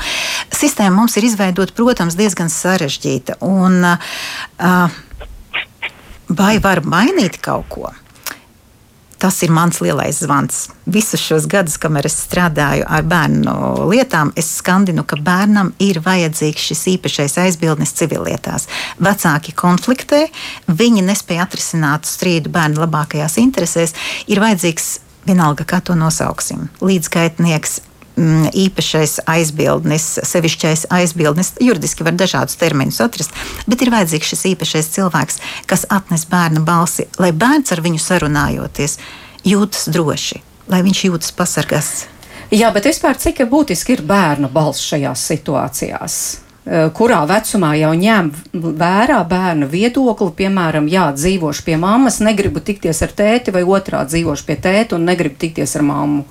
[0.54, 3.38] Sistēma mums ir izveidota, protams, diezgan sarežģīta.
[3.46, 4.96] Un, uh,
[6.28, 7.92] vai var mainīt kaut ko?
[9.24, 10.66] Tas ir mans lielais zvans.
[10.84, 13.54] Visus šos gadus, kamēr es strādāju ar bērnu
[13.88, 18.68] lietām, es skandinu, ka bērnam ir vajadzīgs šis īpašais aizbildnis civillietās.
[19.00, 20.26] Vecāki konfliktē,
[20.68, 23.96] viņi nespēja atrisināt strīdu bērnu labākajās interesēs.
[24.28, 24.90] Ir vajadzīgs
[25.26, 27.80] vienalga, kā to nosauksim, līdzgaitnieks.
[28.14, 33.34] Mm, īpašais aizbildnis, sevišķais aizbildnis, juridiski var dažādus terminus atrast,
[33.66, 39.00] bet ir vajadzīgs šis īpašais cilvēks, kas atnes bērna balsi, lai bērns ar viņu sarunājoties
[39.42, 40.38] jūtas droši,
[40.70, 42.04] lai viņš jūtas pasargāts.
[42.54, 46.22] Jā, bet vispār cik būtiski ir bērna balss šajās situācijās?
[46.64, 48.31] Eh, kurā vecumā jau ņem
[48.81, 54.46] vērā bērnu viedokli, piemēram, jā, dzīvošu pie mammas, negribu tikties ar tēti, vai otrā dzīvošu
[54.48, 56.24] pie tēta un negribu tikties ar mammu?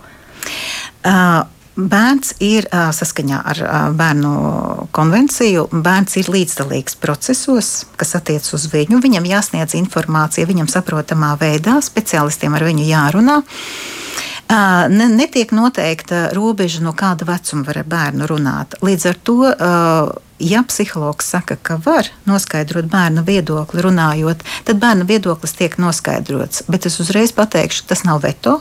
[1.06, 1.44] Uh.
[1.74, 3.60] Bērns ir saskaņā ar
[3.98, 4.34] bērnu
[4.94, 5.64] konvenciju.
[5.74, 9.00] Bērns ir līdzdalīgs procesos, kas attiecas uz viņu.
[9.02, 13.40] Viņam jāsniedz informācija viņam saprotamā veidā, speciālistiem ar viņu jārunā.
[14.50, 18.76] Ne, netiek noteikta robeža, no kāda vecuma var ar bērnu runāt.
[18.86, 19.38] Līdz ar to,
[20.44, 26.68] ja psihologs saka, ka var noskaidrot bērna viedokli runājot, tad bērna viedoklis tiek noskaidrots.
[26.68, 28.60] Bet es uzreiz pateikšu, tas nav veto.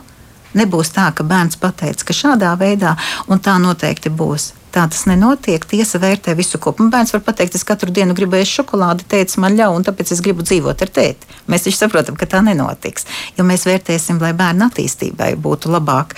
[0.57, 2.97] Nebūs tā, ka bērns pateiks, ka šādā veidā
[3.29, 4.53] un tā noteikti būs.
[4.73, 5.65] Tā tas nenotiek.
[5.69, 6.89] Tiesa vērtē visu kopumā.
[6.95, 10.25] Bērns var pateikt, es katru dienu gribu ēst šokolādi, teicis man ļauj, un tāpēc es
[10.25, 11.29] gribu dzīvot ar tēti.
[11.53, 13.05] Mēs taču saprotam, ka tā nenotiks,
[13.37, 16.17] jo mēs vērtēsim, lai bērna attīstībai būtu labāk.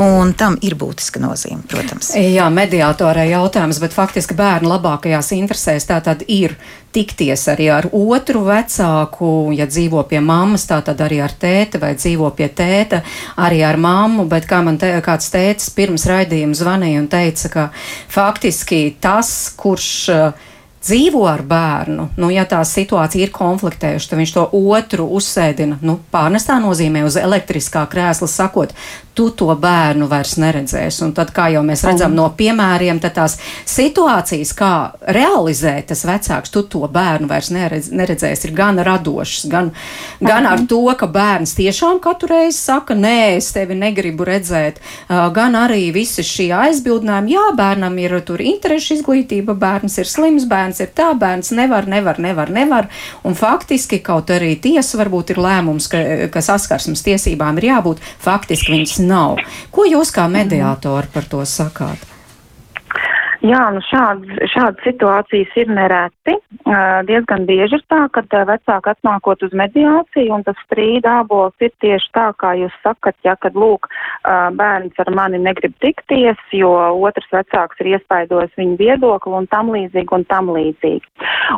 [0.00, 2.10] Un tam ir būtiska nozīme, protams.
[2.18, 6.56] Jā, mediātorai jautājums, bet faktiski bērnu labākajās interesēs tā tad ir
[6.94, 11.92] tikties arī ar otru vecāku, ja dzīvo pie mammas, tā tad arī ar tēti vai
[11.98, 13.04] dzīvo pie tēta,
[13.38, 17.68] arī ar mammu, bet kā man te, kāds tētis pirms raidījuma zvanīja un teica, ka
[18.10, 20.50] faktiski tas, kurš uh,
[20.84, 24.44] dzīvo ar bērnu, nu, ja tā situācija ir konfliktējuša, tad viņš to
[24.74, 28.74] otru uzsēdina, nu, pārnestā nozīmē uz elektriskā krēsla, sakot,
[29.14, 31.04] tu to bērnu vairs neredzēsi.
[31.06, 33.36] Un tad, kā jau mēs redzam no piemēriem, tad tās
[33.70, 34.72] situācijas, kā
[35.14, 39.70] realizēt tas vecāks, tu to bērnu vairs neredz, neredzēsi, ir gan radošas, gan,
[40.20, 45.58] gan ar to, ka bērns tiešām katru reizi saka, nē, es tevi negribu redzēt, gan
[45.62, 50.90] arī visi šie aizbildinājumi, jā, bērnam ir tur interešu izglītība, bērns ir slims, bērns ir
[50.96, 52.88] tā, bērns nevar, nevar, nevar, nevar.
[53.24, 56.00] Un faktiski kaut arī tiesa varbūt ir lēmums, ka,
[56.32, 59.44] ka saskarsmes tiesībām ir jābūt, faktiski viņas nav.
[59.74, 62.10] Ko jūs kā mediātori par to sakāt?
[63.44, 66.23] Jā, nu šādas, šādas situācijas ir nereti.
[67.04, 72.08] Diezgan bieži ir tā, ka vecāki atnākot uz mediāciju un tas strīda ābols ir tieši
[72.16, 73.90] tā, kā jūs sakat, ja, kad lūk,
[74.24, 76.72] bērns ar mani negrib tikties, jo
[77.04, 81.04] otrs vecāks ir iespaidojis viņu viedokli un tam līdzīgi un tam līdzīgi.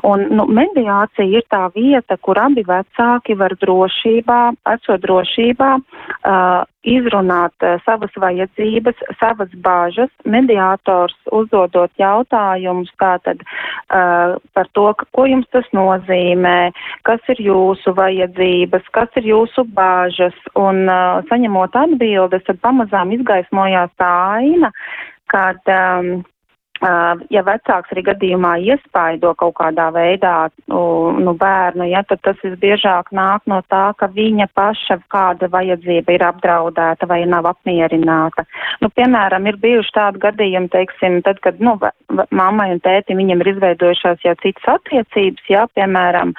[0.02, 4.40] Un, nu, mediācija ir tā vieta, kur abi vecāki var drošībā,
[4.74, 10.10] esot drošībā, uh, izrunāt uh, savas vajadzības, savas bāžas.
[10.26, 16.72] Mediātors uzdod uzdot jautājumus tātad uh, par to, ka, ko jums tas nozīmē,
[17.08, 23.92] kas ir jūsu vajadzības, kas ir jūsu bāžas, un uh, saņemot atbildes, tad pamazām izgaismojās
[24.00, 24.72] tā aina,
[25.32, 26.24] kad um,
[27.32, 33.46] ja vecāks arī gadījumā iespaido kaut kādā veidā nu, bērnu, ja, tad tas visbiežāk nāk
[33.50, 38.46] no tā, ka viņa paša kāda vajadzība ir apdraudēta vai nav apmierināta.
[38.82, 41.76] Nu, piemēram, ir bijuši tādi gadījumi, teiksim, tad, kad nu,
[42.30, 46.34] mammai un tētim viņam ir izveidojušās jau citas attiecības, ja, piemēram,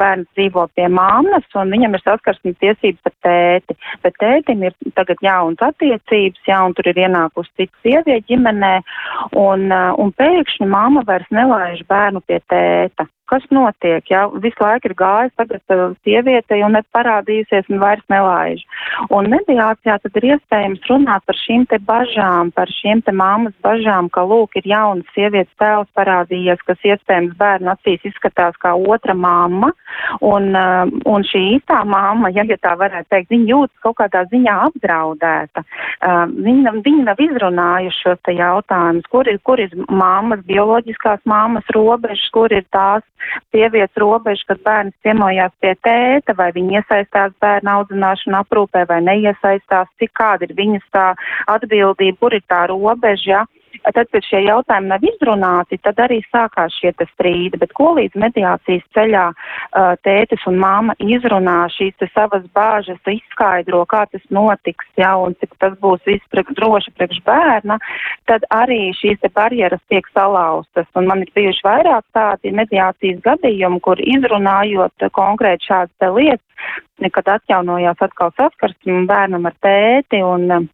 [0.00, 5.20] bērns dzīvo pie mammas un viņam ir saskarsmes tiesības ar tēti, bet tētim ir tagad
[5.24, 8.74] jauns attiecības, ja, un tur ir ienākusi cita sieviete ģimenē,
[9.38, 13.06] un un pēkšņi mamma vairs nelaiž bērnu pie tēta.
[13.30, 18.64] Kas notiek, jā, visu laiku ir gājis tagad sievietei un ir parādījusies un vairs nelaiž.
[19.14, 24.10] Un mediācijā tad ir iespējams runāt par šīm te bažām, par šīm te māmas bažām,
[24.12, 29.72] ka lūk ir jaunas sievietes tēls parādījies, kas iespējams bērnu acīs izskatās kā otra mamma,
[30.20, 34.58] un, un šī īstā mamma, ja, ja tā varētu teikt, viņa jūtas kaut kādā ziņā
[34.68, 35.64] apdraudēta.
[36.34, 42.28] Viņa, viņa nav izrunājuši šos te jautājumus, kur ir, kur ir mammas, bioloģiskās mammas robežas,
[42.34, 43.04] kur ir tās
[43.54, 49.90] sievietes robeža, kad bērns ciemojās pie tēta, vai viņi iesaistās bērnu audzināšanu aprūpē vai neiesaistās,
[49.98, 51.10] cik kāda ir viņas tā
[51.56, 53.28] atbildība, kur ir tā robeža.
[53.34, 53.44] Ja?
[53.92, 57.58] Tad, kad šie jautājumi nav izrunāti, tad arī sākās šie strīdi.
[57.60, 59.24] Bet ko līdz mediācijas ceļā
[60.06, 65.76] tētis un māma izrunā šīs savas bāžas, izskaidro, kā tas notiks, jā, un cik tas
[65.82, 67.78] būs viss priekš droši priekš bērna,
[68.30, 70.88] tad arī šīs barjeras tiek salauztas.
[70.94, 76.72] Un man ir bijuši vairāk tādi mediācijas gadījumi, kur izrunājot konkrēti šādas lietas,
[77.12, 80.68] kad atjaunojās atkal saskarsme bērnam ar tēti un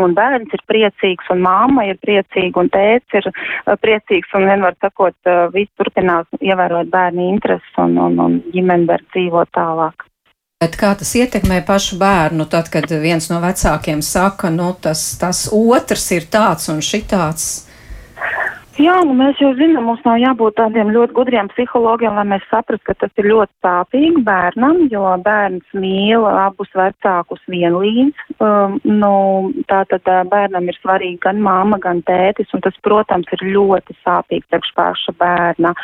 [0.00, 4.78] un bērns ir priecīgs, un mamma ir priecīga, un tēvs ir uh, priecīgs, un vienmēr
[4.84, 10.08] sakot, uh, viss turpinās ievērot bērnu intereses, un, un, un ģimene var dzīvot tālāk.
[10.62, 15.48] Bet kā tas ietekmē pašu bērnu, tad, kad viens no vecākiem saka, nu tas, tas
[15.50, 17.71] otrs ir tāds un šitāds?
[18.80, 22.86] Jā, nu mēs jau zinām, mums nav jābūt tādiem ļoti gudriem psihologiem, lai mēs saprastu,
[22.88, 28.22] ka tas ir ļoti sāpīgi bērnam, jo bērns mīl abus vecākus vienlīdz.
[28.40, 29.12] Um, nu,
[29.68, 34.72] tātad bērnam ir svarīgi gan māma, gan tētis, un tas, protams, ir ļoti sāpīgi priekš
[34.78, 35.74] paša bērna.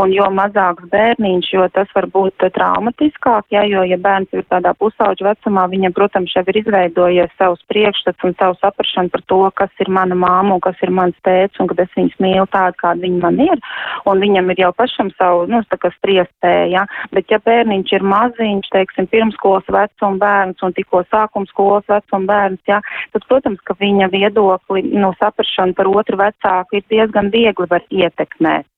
[0.00, 4.72] Un jo mazāks bērniņš, jo tas var būt traumatiskāk, ja, jo, ja bērns ir tādā
[4.80, 9.84] pusauģa vecumā, viņam, protams, jau ir izveidojies savs priekšstats un savu saprašanu par to, kas
[9.84, 13.04] ir mana māma un kas ir mans tēts, un kad es viņus mīlu tādu, kāda
[13.04, 13.62] viņa man ir,
[14.08, 18.72] un viņam ir jau pašam savu, nu, tā kā spriestēja, bet ja bērniņš ir maziņš,
[18.74, 22.80] teiksim, pirmskolas vecuma bērns un tikko sākums skolas vecuma bērns, jā,
[23.14, 28.71] tad, protams, ka viņa viedokli, nu, saprašana par otru vecāku ir diezgan viegli var ietekmēt.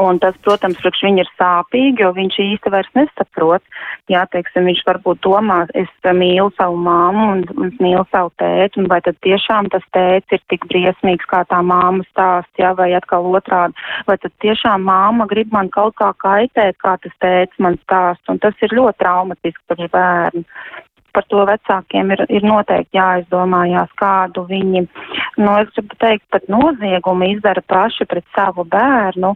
[0.00, 3.64] Un tas, protams, priekš viņa ir sāpīgi, jo viņš īsti vairs nesaprot.
[4.08, 8.88] Jā, teiksim, viņš varbūt domā, es mīlu savu māmu un, un mīlu savu tēti, un
[8.88, 13.28] vai tad tiešām tas tēts ir tik briesmīgs, kā tā māma stāst, jā, vai atkal
[13.36, 13.76] otrādi,
[14.08, 18.40] vai tad tiešām māma grib man kaut kā kaitēt, kā tas tēts man stāst, un
[18.40, 20.46] tas ir ļoti traumatiski par bērnu
[21.12, 24.84] par to vecākiem ir, ir noteikti jāizdomājās, kādu viņi,
[25.40, 29.34] nu, es gribu teikt, pat noziegumu izdara paši pret savu bērnu,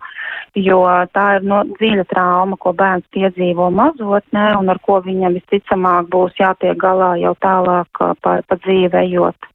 [0.61, 0.81] jo
[1.17, 6.41] tā ir no, dziļa trauma, ko bērns piedzīvo mazotnē un ar ko viņam visticamāk būs
[6.41, 9.53] jātiek galā jau tālāk pa, pa dzīve ejot.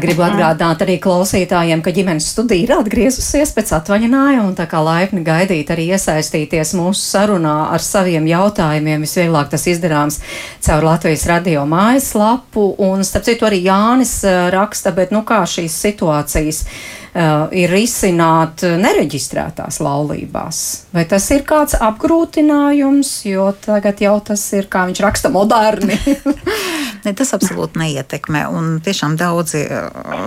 [0.00, 5.20] Gribu atgādināt arī klausītājiem, ka ģimenes studija ir atgriezusies pēc atvaļinājuma un tā kā laipni
[5.26, 9.04] gaidīt arī iesaistīties mūsu sarunā ar saviem jautājumiem.
[9.04, 10.22] Visvieglāk tas izdarāms
[10.64, 15.76] caur Latvijas radio mājaslapu un, starp citu, arī Jānis eh, raksta, bet nu kā šīs
[15.86, 16.64] situācijas
[17.14, 20.60] ir risināt nereģistrētās laulībās.
[20.94, 25.98] Vai tas ir kāds apgrūtinājums, jo tagad jau tas ir, kā viņš raksta, moderni?
[27.04, 28.44] ne, tas absolūti neietekmē.
[28.50, 29.62] Un tiešām daudzi,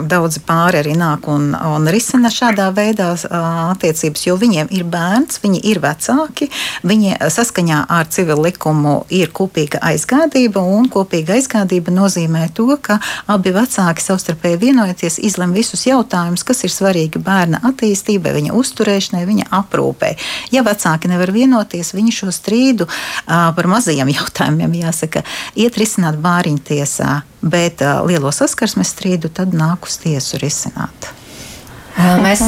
[0.08, 5.62] daudzi pāri arī nāk un, un risina šādā veidā attiecības, jo viņiem ir bērns, viņi
[5.72, 6.50] ir vecāki,
[6.88, 13.54] viņi saskaņā ar civilu likumu ir kopīga aizgādība, un kopīga aizgādība nozīmē to, ka abi
[13.56, 20.14] vecāki savstarpēji vienojoties izlem visus jautājumus, kas ir svarīgi bērna attīstībai, viņa uzturēšanai, viņa aprūpē.
[20.54, 22.90] Ja vecāki nevar vienoties, viņi šo strīdu
[23.28, 25.26] par mazajiem jautājumiem, jāsaka,
[25.60, 31.14] iet risināt bāriņtiesā, bet lielo saskarsmes strīdu tad nāk uz tiesu risināt.
[31.98, 32.42] Mēs,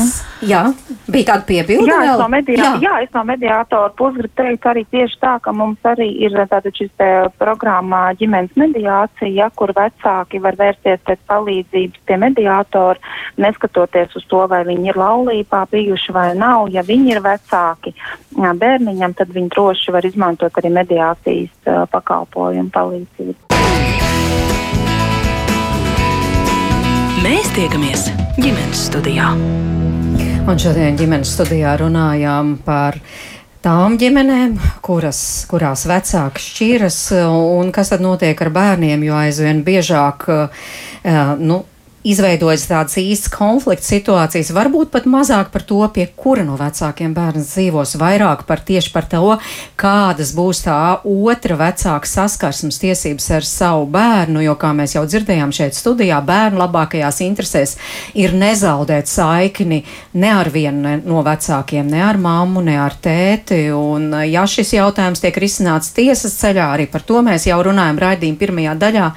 [0.45, 0.61] jā,
[1.09, 1.87] bija kāda piebilde.
[1.89, 2.69] Jā, es no, mediā, jā.
[2.83, 6.69] jā, es no mediātora puses gribu teikt arī tieši tā, ka mums arī ir tāda
[6.75, 6.91] šis
[7.41, 14.43] programmā ģimenes mediācija, ja, kur vecāki var vērsties pēc palīdzības pie mediātora, neskatoties uz to,
[14.51, 16.69] vai viņi ir laulībā bijuši vai nav.
[16.73, 22.69] Ja viņi ir vecāki jā, bērniņam, tad viņi droši var izmantot arī mediācijas uh, pakalpojumu
[22.75, 23.98] palīdzību.
[27.19, 28.05] Mēs tiekamies
[28.39, 29.33] ģimenes studijā.
[30.47, 32.95] Un šodien ģimenes studijā runājām par
[33.65, 34.53] tām ģimenēm,
[34.85, 35.19] kuras,
[35.51, 40.63] kurās vecāki šķiras, un kas tad notiek ar bērniem, jo aizvien biežāk uh,
[41.43, 41.59] nu,
[42.07, 47.51] izveidojas tādas īstas konflikta situācijas, varbūt pat mazāk par to, pie kura no vecākiem bērns
[47.53, 49.35] dzīvos, vairāk par tieši par to,
[49.79, 55.51] kādas būs tā otra vecāka saskarsmes tiesības ar savu bērnu, jo, kā mēs jau dzirdējām
[55.55, 57.75] šeit studijā, bērnu labākajās interesēs
[58.15, 59.83] ir nezaudēt saikni
[60.13, 65.19] ne ar vienu no vecākiem, ne ar mammu, ne ar tēti, un ja šis jautājums
[65.23, 69.09] tiek risināts tiesas ceļā, arī par to mēs jau runājam raidījuma pirmajā daļā,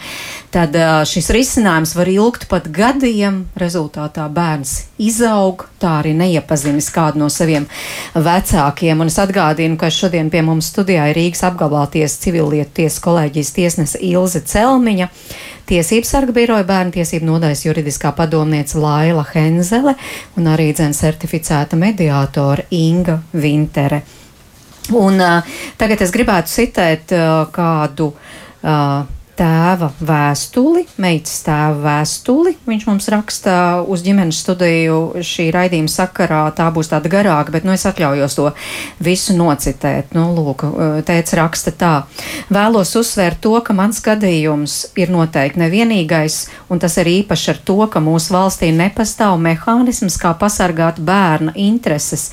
[0.53, 0.77] tad
[1.09, 3.43] šis risinājums var ilgt pat gadiem.
[3.59, 7.67] Rezultātā bērns izaug, tā arī neiepazinis kādu no saviem
[8.15, 9.01] vecākiem.
[9.01, 14.03] Un es atgādinu, ka šodien pie mums studijā ir Rīgas apgabalties civilietu tiesas kolēģijas tiesnese
[14.13, 15.09] Ilze Celmiņa.
[15.73, 19.95] Tiesības sarga biroja bērnu tiesību nodaļas juridiskā padomniece Laila Henzele
[20.37, 24.03] un arī dzēn certificēta mediātora Inga Vintere.
[24.99, 29.05] Un uh, tagad es gribētu citēt uh, kādu uh,
[29.43, 32.55] tēva vēstuli, meitas tēva vēstuli.
[32.69, 33.55] Viņš mums raksta
[33.91, 36.45] uz ģimenes studiju šī raidījuma sakarā.
[36.55, 38.51] Tā būs tāda garāka, bet nu, es atļaujos to
[39.03, 40.15] visu nocitēt.
[40.15, 40.63] Nu, lūk,
[41.09, 41.93] teica raksta tā.
[42.53, 46.39] Vēlos uzsvērt to, ka mans gadījums ir noteikti nevienīgais,
[46.71, 52.31] un tas ir īpaši ar to, ka mūsu valstī nepastāv mehānisms, kā pasargāt bērna intereses,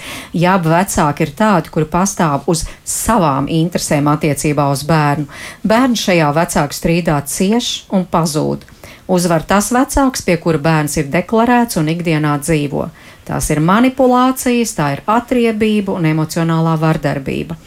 [0.50, 5.26] abi vecāki ir tādi, kuri pastāv uz savām interesēm attiecībā uz bērnu.
[5.66, 8.66] Bērns šajā vecāku strīdā cieš un pazūd.
[9.10, 12.90] Uzvar tas vecāks, pie kura bērns ir deklarēts un ikdienā dzīvo.
[13.30, 17.58] Tās ir manipulācijas, tā ir atriebība un emocionālā vardarbība.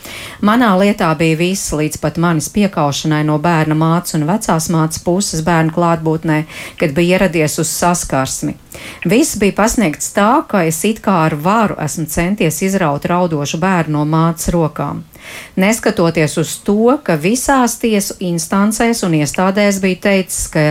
[0.42, 5.44] Manā lietā bija viss līdz pat manis piekaušanai no bērna mātes un vecās mātes puses
[5.46, 6.40] bērnu klātbūtnē,
[6.78, 8.56] kad bija ieradies uz saskarsmi.
[9.06, 14.00] Viss bija pasniegts tā, ka es it kā ar varu esmu centies izraut raudošu bērnu
[14.00, 15.04] no mātes rokām.
[15.56, 20.62] Neskatoties uz to, ka visās tiesu instancēs un iestādēs bija teicis, ka,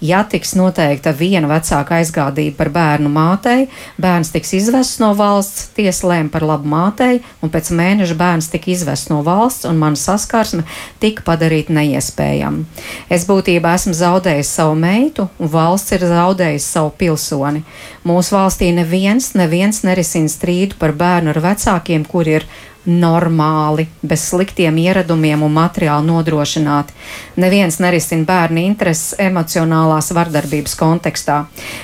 [0.00, 3.66] ja tiks noteikta viena vecāka aizgādība par bērnu mātei,
[4.00, 8.72] bērns tiks izvests no valsts, tiesa lēma par labu mātei, un pēc mēneša bērns tika
[8.72, 10.64] izvests no valsts, un mana saskarsme
[11.02, 12.64] tika padarīta neiespējama.
[13.12, 17.64] Es būtībā esmu zaudējis savu meitu, un valsts ir zaudējusi savu pilsoni.
[18.08, 22.48] Mūsu valstī neviens, neviens nerisina strīdu par bērnu ar vecākiem, kuri ir
[22.88, 26.94] normāli, bez sliktiem ieradumiem un materiāli nodrošināti.
[27.40, 31.42] Neviens nerisina bērnu intereses emocionālās vardarbības kontekstā.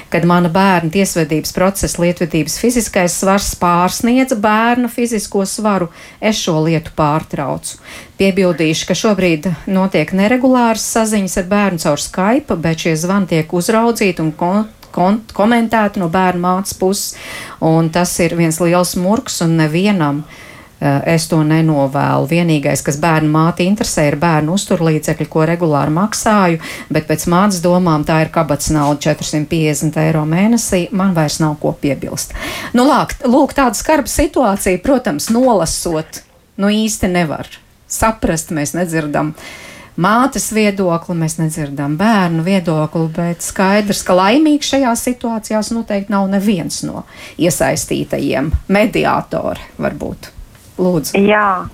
[0.08, 6.94] Kad mana bērna tiesvedības procesa lietvedības fiziskais svars pārsniedz bērna fizisko svaru, es šo lietu
[6.96, 7.76] pārtraucu.
[8.16, 14.24] Piebildīšu, ka šobrīd notiek neregulāras saziņas ar bērnu caur Skype, bet šie zvani tiek uzraudzīti
[14.24, 14.32] un
[15.36, 17.12] komentēti no bērna mātes puses,
[17.60, 20.42] un tas ir viens liels murgs un nevienam uh,
[20.80, 22.28] es to nenovēlu.
[22.30, 26.62] Vienīgais, kas bērnu māti interesē, ir bērnu uzturlīdzekļi, ko regulāri maksāju,
[26.92, 30.86] bet pēc mātes domām tā ir kabats nauda 450 eiro mēnesī.
[30.92, 32.36] Man vairs nav ko piebilst.
[32.76, 36.22] Nu, lāk, lūk, tāda skarba situācija, protams, nolasot,
[36.60, 37.48] nu īsti nevar
[37.86, 39.32] saprast, mēs nedzirdam.
[39.96, 46.82] Mātes viedokli, mēs nedzirdam bērnu viedokli, bet skaidrs, ka laimīgs šajās situācijās noteikti nav neviens
[46.84, 47.06] no
[47.40, 48.52] iesaistītajiem.
[48.76, 50.35] Mediātori varbūt.
[50.78, 51.20] Lūdzu.
[51.26, 51.66] Jā.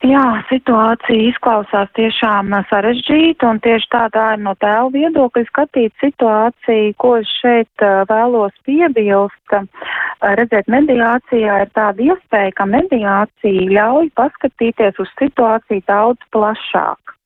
[0.00, 7.10] Jā, situācija izklausās tiešām sarežģīta, un tieši tādā ir no tēva viedokļa skatīt situāciju, ko
[7.18, 9.56] es šeit vēlos piebilst.
[10.40, 17.16] Redzēt, mediācijā ir tāda iespēja, ka mediācija ļauj paskatīties uz situāciju daudz plašāk.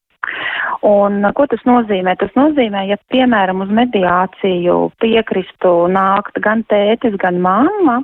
[0.82, 2.16] Un ko tas nozīmē?
[2.18, 8.00] Tas nozīmē, ja, piemēram, uz mediāciju piekristu nākt gan tētis, gan mamma,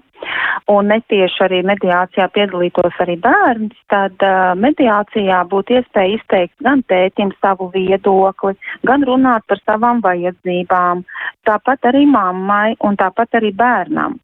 [0.71, 7.33] un netieši arī mediācijā piedalītos arī bērns, tad uh, mediācijā būtu iespēja izteikt gan tētim
[7.41, 8.57] savu viedokli,
[8.87, 11.05] gan runāt par savām vajadzībām,
[11.49, 14.19] tāpat arī mammai un tāpat arī bērnam.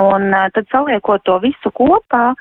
[0.00, 2.32] Un uh, tad saliekot to visu kopā,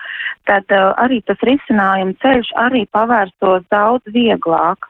[0.47, 4.87] tad uh, arī tas risinājuma ceļš arī pavērstos daudz vieglāk.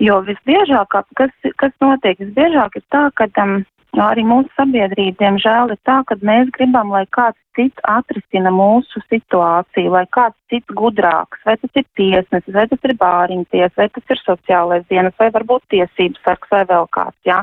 [0.00, 3.60] Jo visbiežāk, kas, kas notiek, visbiežāk ir tā, ka um,
[3.96, 9.90] arī mūsu sabiedrība, diemžēl, ir tā, ka mēs gribam, lai kāds cits atrisina mūsu situāciju,
[9.94, 14.20] lai kāds cits gudrāks, vai tas ir tiesnesis, vai tas ir bāriņties, vai tas ir
[14.22, 17.40] sociālais dienas, vai varbūt tiesības sargs vai vēl kāds, jā.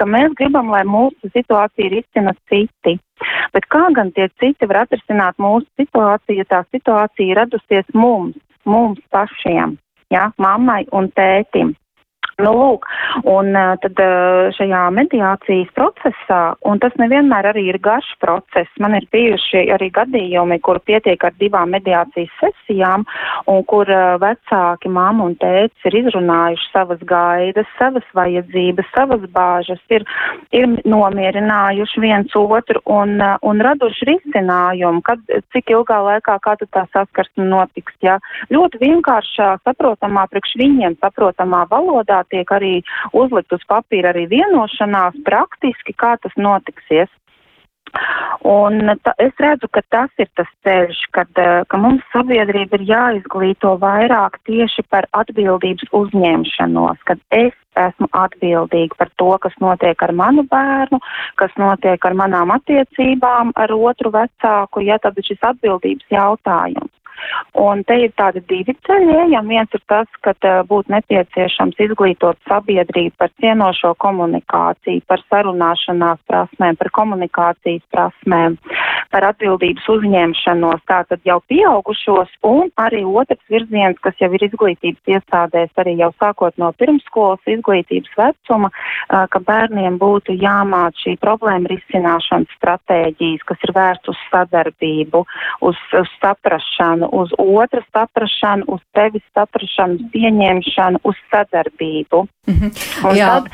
[0.00, 2.98] Ka mēs gribam, lai mūsu situācija risina citi.
[3.54, 9.00] Bet kā gan tie citi var atrisināt mūsu situāciju, ja tā situācija radusies mums, mums
[9.14, 9.78] pašiem,
[10.10, 11.76] jā, mammai un tētim?
[12.42, 12.86] Nu, lūk,
[13.30, 14.00] un tad
[14.56, 20.58] šajā mediācijas procesā, un tas nevienmēr arī ir garš process, man ir bijuši arī gadījumi,
[20.64, 23.04] kur pietiek ar divām mediācijas sesijām,
[23.50, 23.86] un kur
[24.22, 30.02] vecāki, māma un tēts ir izrunājuši savas gaidas, savas vajadzības, savas bāžas, ir,
[30.50, 33.14] ir nomierinājuši viens otru un,
[33.46, 35.22] un raduši risinājumu, kad,
[35.54, 37.94] cik ilgā laikā kāda tā saskarsme notiks.
[38.02, 38.18] Ja?
[38.50, 42.74] Ļoti vienkāršā, saprotamā, priekš viņiem saprotamā valodā tiek arī
[43.12, 47.12] uzlikt uz papīra arī vienošanās praktiski, kā tas notiksies.
[48.44, 52.86] Un ta, es redzu, ka tas ir tas ceļš, kad, eh, ka mums sabiedrība ir
[52.90, 60.12] jāizglīto vairāk tieši par atbildības uzņemšanos, kad es esmu atbildīga par to, kas notiek ar
[60.12, 61.00] manu bērnu,
[61.40, 66.92] kas notiek ar manām attiecībām ar otru vecāku, ja tad ir šis atbildības jautājums.
[67.60, 69.54] Un te ir tādi divi ceļi ejami.
[69.54, 70.34] Viens ir tas, ka
[70.66, 78.58] būtu nepieciešams izglītot sabiedrību par cienošo komunikāciju, par sarunāšanās prasmēm, par komunikācijas prasmēm,
[79.14, 85.70] par atbildības uzņemšanos, tātad jau pieaugušos, un arī otrs virziens, kas jau ir izglītības iestādēs,
[85.78, 88.72] arī jau sākot no pirmskolas izglītības vecuma,
[89.08, 95.22] ka bērniem būtu jāmāc šī problēma risināšanas stratēģijas, kas ir vērsts uz sadarbību,
[95.70, 102.26] uz, uz saprašanu, uz otru saprašanu, uz tevis saprašanu, pieņemšanu, uz sadarbību.
[102.46, 103.08] Mm -hmm.
[103.08, 103.26] Un jā.
[103.26, 103.48] Tad,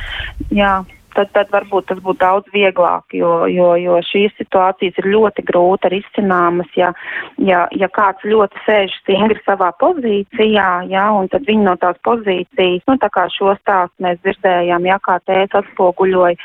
[0.51, 0.85] jā
[1.15, 5.91] tad, tad varbūt tas būtu daudz vieglāk, jo, jo, jo šīs situācijas ir ļoti grūti
[5.95, 6.91] risināmas, ja,
[7.39, 12.85] ja, ja kāds ļoti sēž stingri savā pozīcijā, ja, un tad viņi no tās pozīcijas,
[12.89, 16.39] nu tā kā šo stāstu mēs dzirdējām, ja kā tēts atspoguļoja,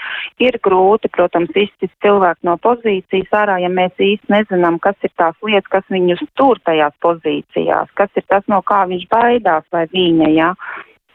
[0.45, 5.37] ir grūti, protams, izcist cilvēku no pozīcijas ārā, ja mēs īsti nezinām, kas ir tās
[5.45, 10.33] lietas, kas viņus tur tajās pozīcijās, kas ir tas, no kā viņš baidās vai viņa,
[10.35, 10.51] ja.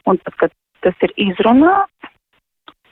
[0.09, 2.10] Un tad, kad tas ir izrunāts,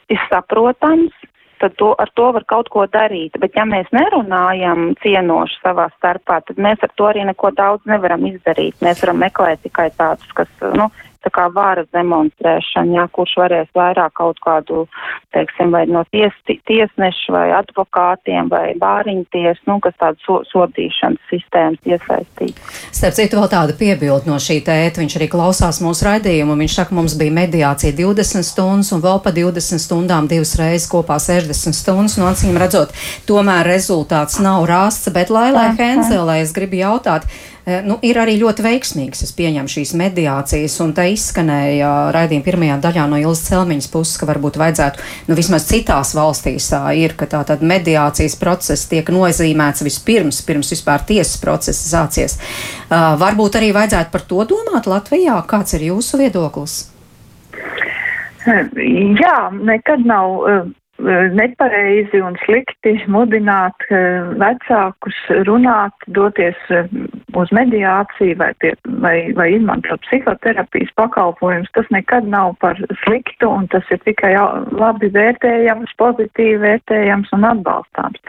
[0.10, 1.14] ir saprotams,
[1.60, 3.36] tad to, ar to var kaut ko darīt.
[3.41, 8.26] Bet ja mēs nerunājam cienoši savā starpā, tad mēs ar to arī neko daudz nevaram
[8.30, 8.80] izdarīt.
[8.86, 10.88] Mēs varam meklēt tikai tādus, kas, nu,
[11.26, 14.86] tā kā vāras demonstrēšana, jā, kurš varēs vairāk kaut kādu,
[15.36, 21.89] teiksim, vai no ties, tiesnešu vai advokātiem vai bāriņties, nu, kas tādu so, sodīšanas sistēmas
[21.89, 22.59] iesaistīt.
[22.95, 26.95] Starp citu, vēl tāda piebilda no šī tēta, viņš arī klausās mūsu raidījumu, viņš saka,
[26.97, 32.17] mums bija mediācija 20 stundas un vēl pa 20 stundām divas reizes kopā 60 stundas,
[32.20, 32.95] no acīm redzot,
[33.30, 37.28] tomēr rezultāts nav rasts, bet Lailai Henzelē es gribu jautāt,
[37.86, 43.07] nu, ir arī ļoti veiksmīgas, es pieņemu šīs mediācijas, un tā izskanēja raidījuma pirmajā daļā
[43.11, 47.43] no Ilzas Celmiņas puses, ka varbūt vajadzētu, nu, vismaz citās valstīs tā ir, ka tā
[47.47, 52.39] tad mediācijas process tiek nozīmēts vispirms, pirms vispār tiesas process sācies.
[52.89, 55.38] Uh, varbūt arī vajadzētu par to domāt Latvijā.
[55.49, 56.82] Kāds ir jūsu viedoklis?
[58.49, 60.63] Jā, nekad nav Eh,
[61.34, 66.88] nepareizi un slikti mudināt eh, vecākus runāt, doties eh,
[67.39, 68.74] uz mediāciju vai, pie,
[69.04, 71.72] vai, vai izmantot psihoterapijas pakalpojumus.
[71.78, 74.34] Tas nekad nav par sliktu un tas ir tikai
[74.76, 78.20] labi vērtējams, pozitīvi vērtējams un atbalstāms.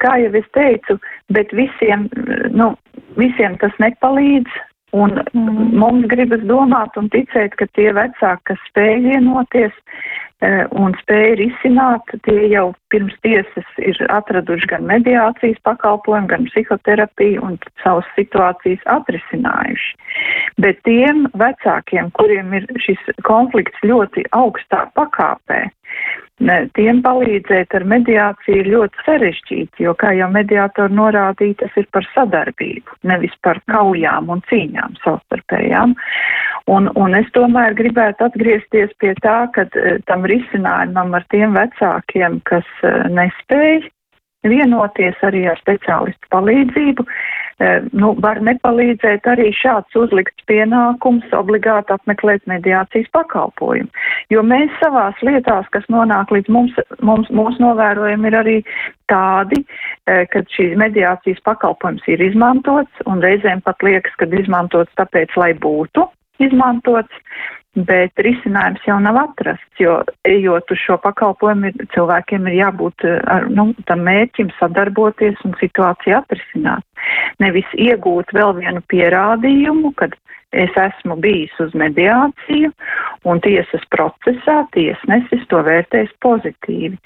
[0.00, 0.96] Kā jau es teicu,
[1.36, 2.06] bet visiem,
[2.56, 2.72] nu,
[3.20, 4.62] visiem tas nepalīdz.
[4.94, 5.72] Un mm.
[5.80, 9.74] mums gribas domāt un ticēt, ka tie vecāki, kas spēj vienoties,
[10.44, 17.40] E, un spēja risināt, tie jau pirms tiesas ir atraduši gan mediācijas pakalpojumu, gan psihoterapiju
[17.46, 19.94] un savas situācijas atrisinājuši.
[20.60, 25.62] Bet tiem vecākiem, kuriem ir šis konflikts ļoti augstā pakāpē,
[26.76, 32.04] tiem palīdzēt ar mediāciju ir ļoti sarežģīti, jo, kā jau mediātori norādīja, tas ir par
[32.12, 35.96] sadarbību, nevis par kaujām un cīņām savstarpējām.
[36.66, 42.40] Un, un es tomēr gribētu atgriezties pie tā, ka uh, tam risinājumam ar tiem vecākiem,
[42.44, 43.86] kas uh, nespēj
[44.46, 47.06] vienoties arī ar speciālistu palīdzību,
[47.96, 53.88] nu, var nepalīdzēt arī šāds uzlikts pienākums obligāti apmeklēt mediācijas pakalpojumu.
[54.30, 58.58] Jo mēs savās lietās, kas nonāk līdz mums, mums mūsu novērojumi ir arī
[59.08, 59.62] tādi,
[60.04, 66.04] kad šī mediācijas pakalpojums ir izmantots un reizēm pat liekas, ka izmantots tāpēc, lai būtu
[66.42, 67.22] izmantots,
[67.76, 73.68] bet risinājums jau nav atrasts, jo ejot uz šo pakalpojumu, cilvēkiem ir jābūt ar nu,
[73.88, 76.86] tam mērķim sadarboties un situāciju atrisināt.
[77.42, 80.16] Nevis iegūt vēl vienu pierādījumu, kad
[80.56, 82.72] es esmu bijis uz mediāciju,
[83.28, 86.96] un tiesas procesā tiesnesis to vērtēs pozitīvi,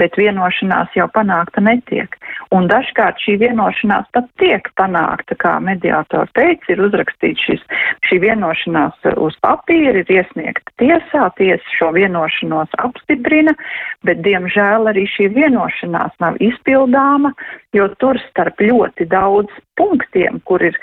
[0.00, 2.16] bet vienošanās jau panākta netiek.
[2.54, 7.64] Un dažkārt šī vienošanās pat tiek panākta, kā mediātori teica, ir uzrakstīts šis,
[8.08, 13.56] šī vienošanās uz papīra, ir iesniegta tiesā, tiesa šo vienošanos apstiprina,
[14.06, 17.34] bet diemžēl arī šī vienošanās nav izpildāma,
[17.76, 20.76] jo tur starp ļoti daudz punktiem, kur ir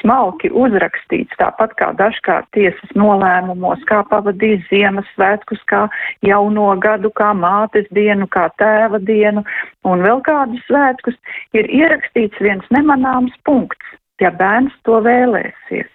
[0.00, 5.86] smalki uzrakstīts, tāpat kā dažkārt tiesas nolēmumos, kā pavadīt Ziemassvētkus, kā
[6.26, 9.44] jauno gadu, kā mātes dienu, kā tēva dienu
[9.88, 11.16] un vēl kādus svētkus,
[11.56, 15.88] ir ierakstīts viens nemanāms punkts, ja bērns to vēlēsies.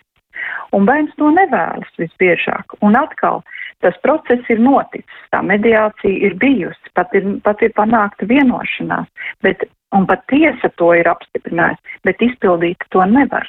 [0.76, 2.76] Un bērns to nevēlas visbiežāk.
[2.86, 3.41] Un atkal
[3.84, 9.08] tas process ir noticis, tā mediācija ir bijusi, pat ir, pat ir panākta vienošanās,
[9.45, 13.47] bet un pat tiesa to ir apstiprinājusi, bet izpildīt to nevar.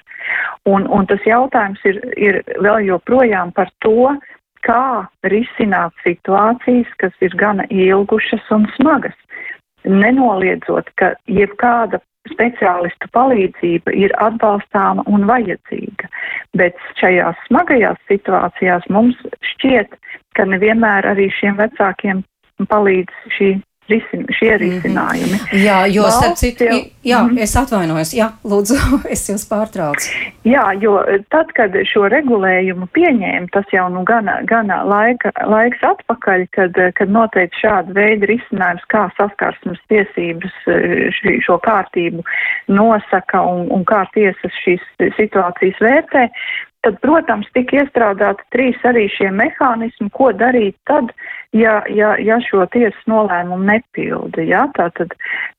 [0.67, 4.15] Un, un tas jautājums ir, ir vēl joprojām par to,
[4.67, 9.17] kā risināt situācijas, kas ir gana ilgušas un smagas.
[9.87, 12.01] Nenoliedzot, ka jebkāda
[12.33, 16.11] speciālistu palīdzība ir atbalstāma un vajadzīga,
[16.59, 19.21] bet šajās smagajās situācijās mums
[19.53, 19.95] šķiet,
[20.35, 22.25] ka nevienmēr arī šiem vecākiem
[22.67, 23.53] palīdz šī
[23.91, 24.63] risin, šie mhm.
[24.63, 25.39] risinājumi.
[25.63, 27.43] Jā, jo Valsts starp citu, jau, jā, mm -hmm.
[27.43, 28.77] es atvainojos, jā, lūdzu,
[29.15, 30.11] es jūs pārtraucu.
[30.45, 30.99] Jā, jo
[31.31, 37.09] tad, kad šo regulējumu pieņēma, tas jau nu gana, gana laika, laiks atpakaļ, kad, kad
[37.09, 42.23] noteikti šāda veida risinājums, kā saskarsmes tiesības š, šo kārtību
[42.69, 44.83] nosaka un, un kā tiesas šīs
[45.17, 46.29] situācijas vērtē,
[46.87, 51.11] tad, protams, tika iestrādāti trīs arī šie mehānismi, ko darīt tad,
[51.57, 54.47] ja, ja, ja šo tiesas nolēmumu nepilda.
[54.47, 54.67] Ja?
[54.79, 55.15] Tātad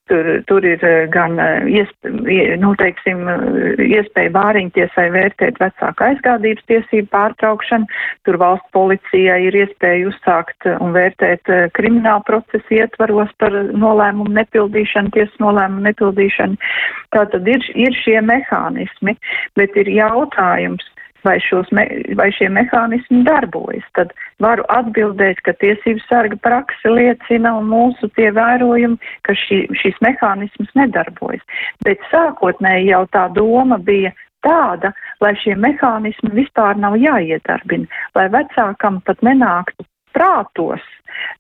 [0.08, 6.68] tur, tur ir eh, gan eh, iespēja, nu, teiksim, eh, iespēja bāriņtiesai vērtēt vecāku aizgādības
[6.72, 7.90] tiesību pārtraukšanu,
[8.28, 15.44] tur valsts policijai ir iespēja uzsākt un vērtēt kriminālu procesu ietvaros par nolēmumu nepildīšanu, tiesas
[15.44, 16.60] nolēmumu nepildīšanu.
[17.16, 19.18] Tātad ir, ir šie mehānismi,
[19.60, 20.86] bet ir jautājums,
[21.28, 21.38] vai,
[21.76, 21.86] me,
[22.20, 24.14] vai šie mehānismi darbojas, tad
[24.44, 30.72] varu atbildēt, ka tiesību sarga prakse liecina un mūsu tie vērojumi, ka šī, šīs mehānismas
[30.80, 31.44] nedarbojas.
[31.86, 34.14] Bet sākotnēji jau tā doma bija
[34.46, 40.84] tāda, lai šie mehānismi vispār nav jāiedarbina, lai vecākam pat nenāktu prātos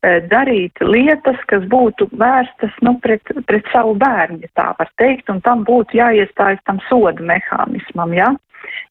[0.05, 5.31] e, darīt lietas, kas būtu vērstas nu, pret, pret savu bērnu, ja tā var teikt,
[5.33, 8.13] un tam būtu jāiestājas tam soda mehānismam.
[8.17, 8.33] Ja?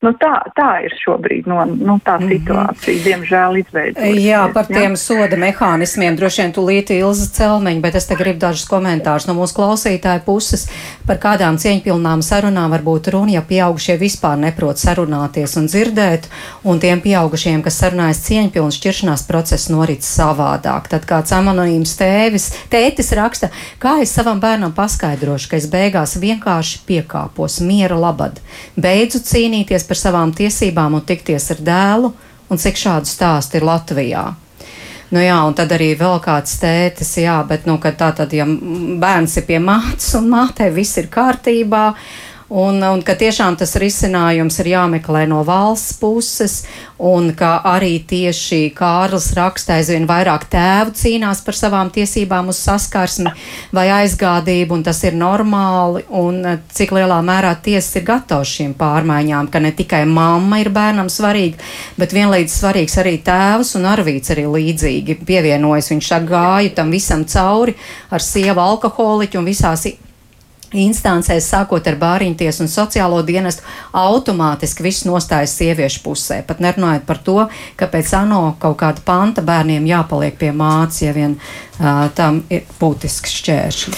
[0.05, 2.29] Nu, tā, tā ir šobrīd no, nu, tā mhm.
[2.29, 3.05] situācija, mm -hmm.
[3.07, 4.25] diemžēl, izveidojusies.
[4.25, 4.97] Jā, par tiem jā.
[4.97, 9.57] soda mehānismiem droši vien tūlīt Ilza Celmeņa, bet es te gribu dažus komentārus no mūsu
[9.57, 10.69] klausītāja puses
[11.07, 16.29] par kādām cieņpilnām sarunām varbūt runa, ja pieaugušie vispār neprot sarunāties un dzirdēt,
[16.65, 20.89] un tiem pieaugušiem, kas sarunājas cieņpilnu šķiršanās procesu norit savādāk.
[20.89, 26.85] Tad kāds anonīms tēvis, tētis raksta, kā es savam bērnam paskaidrošu, ka es beigās vienkārši
[26.87, 28.41] piekāpos miera labad,
[28.77, 32.13] beidzu cīnīties par savām tiesībām un tikties ar dēlu,
[32.51, 34.27] un cik šādu stāstu ir Latvijā.
[35.15, 39.37] Nu jā, un tad arī vēl kāds tētis, jā, bet, nu, tā tad, ja bērns
[39.39, 41.85] ir pie mātes un mātei viss ir kārtībā,
[42.47, 46.61] Un, un ka tiešām tas risinājums ir jāmeklē no valsts puses,
[47.03, 53.33] un ka arī tieši Kārlis raksta aizvien vairāk tēvu cīnās par savām tiesībām uz saskarsmi
[53.75, 58.79] vai aizgādību, un tas ir normāli, un eh, cik lielā mērā tiesas ir gatavs šīm
[58.79, 61.59] pārmaiņām, ka ne tikai mamma ir bērnam svarīga,
[61.99, 65.91] bet vienlīdz svarīgs arī tēvs, un Arvīts arī līdzīgi pievienojas.
[65.91, 67.75] Viņš gāja tam visam cauri
[68.15, 69.89] ar sievu alkoholiķu un visās
[70.85, 73.65] instancēs, sākot ar bāriņtiesu un sociālo dienestu,
[73.97, 76.43] automātiski viss nostājas sieviešu pusē.
[76.47, 77.39] Pat nerunājot par to,
[77.77, 82.65] ka pēc ANO kaut kāda panta bērniem jāpaliek pie mācības, ja vien uh, tam ir
[82.81, 83.95] būtisks šķēršļi.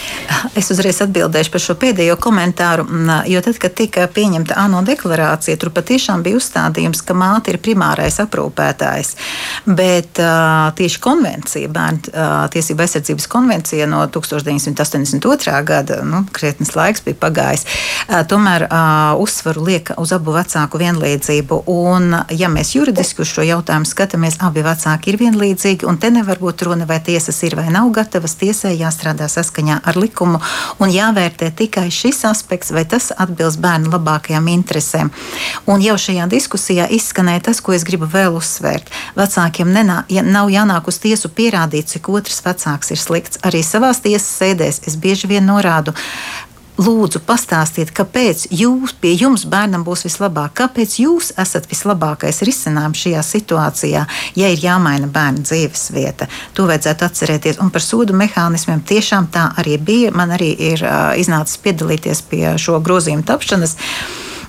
[0.58, 2.86] Es uzreiz atbildēšu par šo pēdējo komentāru,
[3.30, 8.18] jo tad, kad tika pieņemta ANO deklarācija, tur patiešām bija uzstādījums, ka māte ir primārais
[8.22, 9.14] aprūpētājs.
[9.66, 15.56] Bet uh, tieši konvencija, bērnu uh, tiesību aizsardzības konvencija no 1982.
[15.68, 17.64] gada, nu, krietni krietnes laiks bija pagājis.
[18.28, 18.68] Tomēr
[19.18, 21.62] uzsvaru liek uz abu vecāku vienlīdzību.
[21.66, 26.38] Un, ja mēs juridiski uz šo jautājumu skatāmies, abi vecāki ir vienlīdzīgi, un te nevar
[26.38, 28.36] būt runa, vai tiesas ir vai nav gatavas.
[28.38, 30.40] Tiesai jāstrādā saskaņā ar likumu
[30.78, 35.12] un jāvērtē tikai šis aspekts, vai tas atbilst bērnu labākajām interesēm.
[35.66, 38.92] Un jau šajā diskusijā izskanēja tas, ko es gribu vēl uzsvērt.
[39.18, 43.40] Vecākiem nenā, ja nav jānāk uz tiesu pierādīt, cik otrs vecāks ir slikts.
[43.44, 45.94] Arī savās tiesas sēdēs es bieži vien norādu,
[46.78, 53.24] lūdzu pastāstiet, kāpēc jūs, pie jums bērnam būs vislabāk, kāpēc jūs esat vislabākais risinājums šajā
[53.26, 54.04] situācijā,
[54.38, 56.28] ja ir jāmaina bērna dzīves vieta.
[56.54, 57.62] To vajadzētu atcerēties.
[57.62, 60.12] Un par sodu mehānismiem tiešām tā arī bija.
[60.14, 63.76] Man arī ir uh, iznācis piedalīties pie šo grozījumu tapšanas.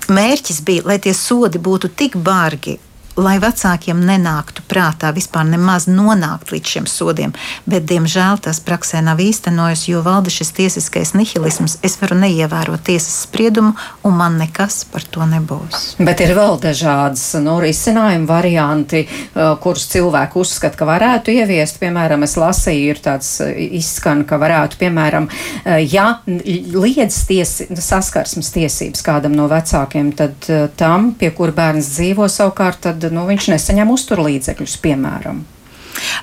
[0.09, 2.79] Mērķis bija, lai tie sodi būtu tik bargi
[3.19, 7.33] lai vecākiem nenāktu prātā vispār nemaz nonākt līdz šiem sodiem.
[7.69, 11.79] Bet, diemžēl, tas praksē nav īstenojis, jo valda šis tiesiskais nihilisms.
[11.85, 13.73] Es varu neievērot tiesas spriedumu,
[14.07, 15.93] un man nekas par to nebūs.
[15.99, 21.79] Bet ir vēl dažādas nu, risinājuma varianti, uh, kurus cilvēki uzskata, ka varētu ieviest.
[21.81, 28.51] Piemēram, es lasīju, ir tāds uh, izskan, ka varētu, piemēram, uh, ja liedz tiesi, saskarsmes
[28.55, 30.47] tiesības kādam no vecākiem, tad
[30.79, 35.45] tam, pie kura bērns dzīvo savukārt, tad nu, viņš nesaņem uzturlīdzekļus, piemēram.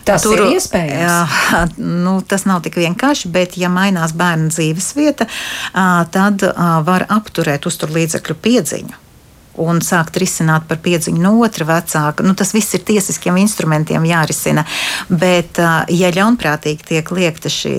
[0.08, 1.00] Tas Tur, ir iespējams.
[1.02, 5.26] Jā, nu, tas nav tik vienkārši, bet, ja mainās bērna dzīves vieta,
[6.14, 6.46] tad
[6.86, 9.02] var apturēt uzturlīdzekļu piedziņu
[9.62, 12.24] un sākt risināt par piedziņu no otra vecāka.
[12.26, 14.66] Nu, tas viss ir tiesiskiem instrumentiem jārisina.
[15.08, 15.60] Bet,
[15.92, 17.76] ja ļaunprātīgi tiek liekta šī,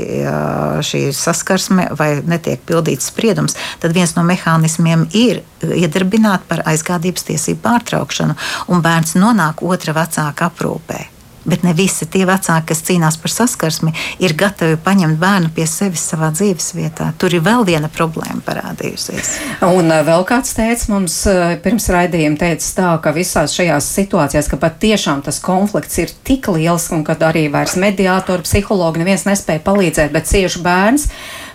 [0.86, 7.64] šī saskarsme vai netiek pildīts spriedums, tad viens no mehānismiem ir iedarbināt par aizgādības tiesību
[7.66, 8.38] pārtraukšanu,
[8.72, 11.17] un bērns nonāk otra vecāka aprūpē
[11.48, 13.94] bet ne visi tie vecāki, kas cīnās par saskarsmi,
[14.24, 17.10] ir gatavi paņemt bērnu pie sevis savā dzīves vietā.
[17.18, 19.32] Tur ir vēl viena problēma parādījusies.
[19.68, 21.18] Un vēl kāds teica mums
[21.64, 26.52] pirms raidījuma, teica tā, ka visās šajās situācijās, ka pat tiešām tas konflikts ir tik
[26.54, 31.10] liels un kad arī vairs mediātori, psihologi neviens nespēja palīdzēt, bet cieši bērns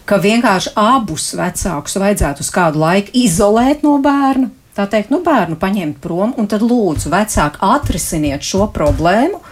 [0.08, 4.50] ka vienkārši abus vecākus vajadzētu uz kādu laiku izolēt no bērna.
[4.72, 9.42] Tā teikt, nu, bērnu paņemt prom, un tad lūdzu, vecāki, atrisiniet šo problēmu,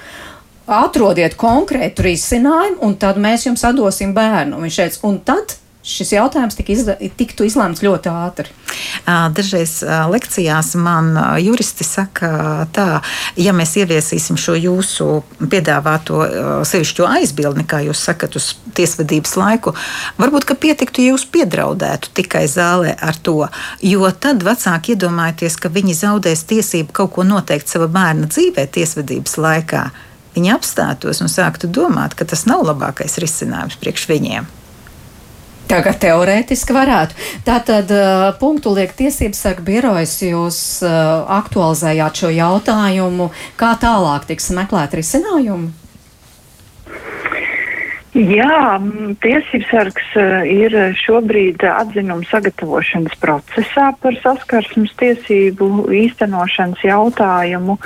[0.70, 4.60] atrodiet konkrētu risinājumu, un tad mēs jums atdosim bērnu.
[4.62, 8.50] Viņš teica, un tad šis jautājums tika izla, tiktu izlēmts ļoti ātri.
[9.34, 9.78] Dažreiz
[10.12, 13.00] lekcijās man juristi saka, tā,
[13.40, 15.06] ja mēs ieviesīsim šo jūsu
[15.40, 16.20] piedāvāto
[16.68, 19.72] sevišķo aizbildni, kā jūs sakat, uz tiesvedības laiku,
[20.20, 23.48] varbūt pietiktu, ja jūs piedraudētu tikai zālē ar to.
[23.80, 29.40] Jo tad vecāki iedomājieties, ka viņi zaudēs tiesību kaut ko noteikt sava bērna dzīvē tiesvedības
[29.40, 29.88] laikā
[30.36, 34.48] viņi apstātos un sāktu domāt, ka tas nav labākais risinājums priekš viņiem.
[35.70, 37.14] Tagad teorētiski varētu.
[37.46, 43.28] Tātad uh, punktu liek tiesības sarga birojas, jūs uh, aktualizējāt šo jautājumu.
[43.60, 45.70] Kā tālāk tiks meklēt risinājumu?
[48.10, 48.80] Jā,
[49.22, 57.78] tiesības sargs uh, ir šobrīd atzinuma sagatavošanas procesā par saskarsmes tiesību īstenošanas jautājumu.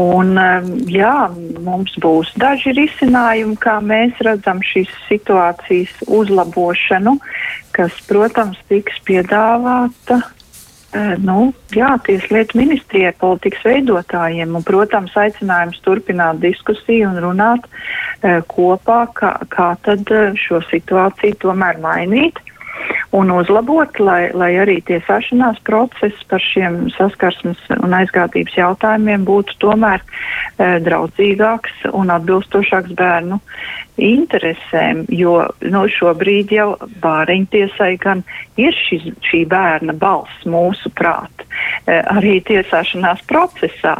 [0.00, 1.28] Un, um, jā,
[1.60, 7.18] mums būs daži risinājumi, kā mēs redzam šīs situācijas uzlabošanu,
[7.76, 10.22] kas, protams, tiks piedāvāta
[11.22, 14.56] nu, jā, Tieslietu ministrijai, politikas veidotājiem.
[14.58, 20.10] Un, protams, aicinājums turpināt diskusiju un runāt uh, kopā, kā, kā tad
[20.40, 22.42] šo situāciju tomēr mainīt
[23.10, 30.02] un uzlabot, lai, lai arī tiesāšanās process par šiem saskarsmes un aizgādības jautājumiem būtu tomēr
[30.02, 33.40] e, draudzīgāks un atbilstošāks bērnu
[34.00, 36.68] interesēm, jo nu, šobrīd jau
[37.02, 38.22] bāriņtiesai gan
[38.60, 43.98] ir šis, šī bērna balss mūsu prāt e, arī tiesāšanās procesā.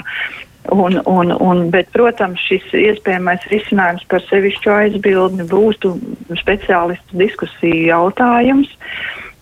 [0.69, 5.95] Un, un, un, bet, protams, šis iespējamais risinājums par sevišķo aizbildni būtu
[6.43, 8.69] speciālistu diskusiju jautājums.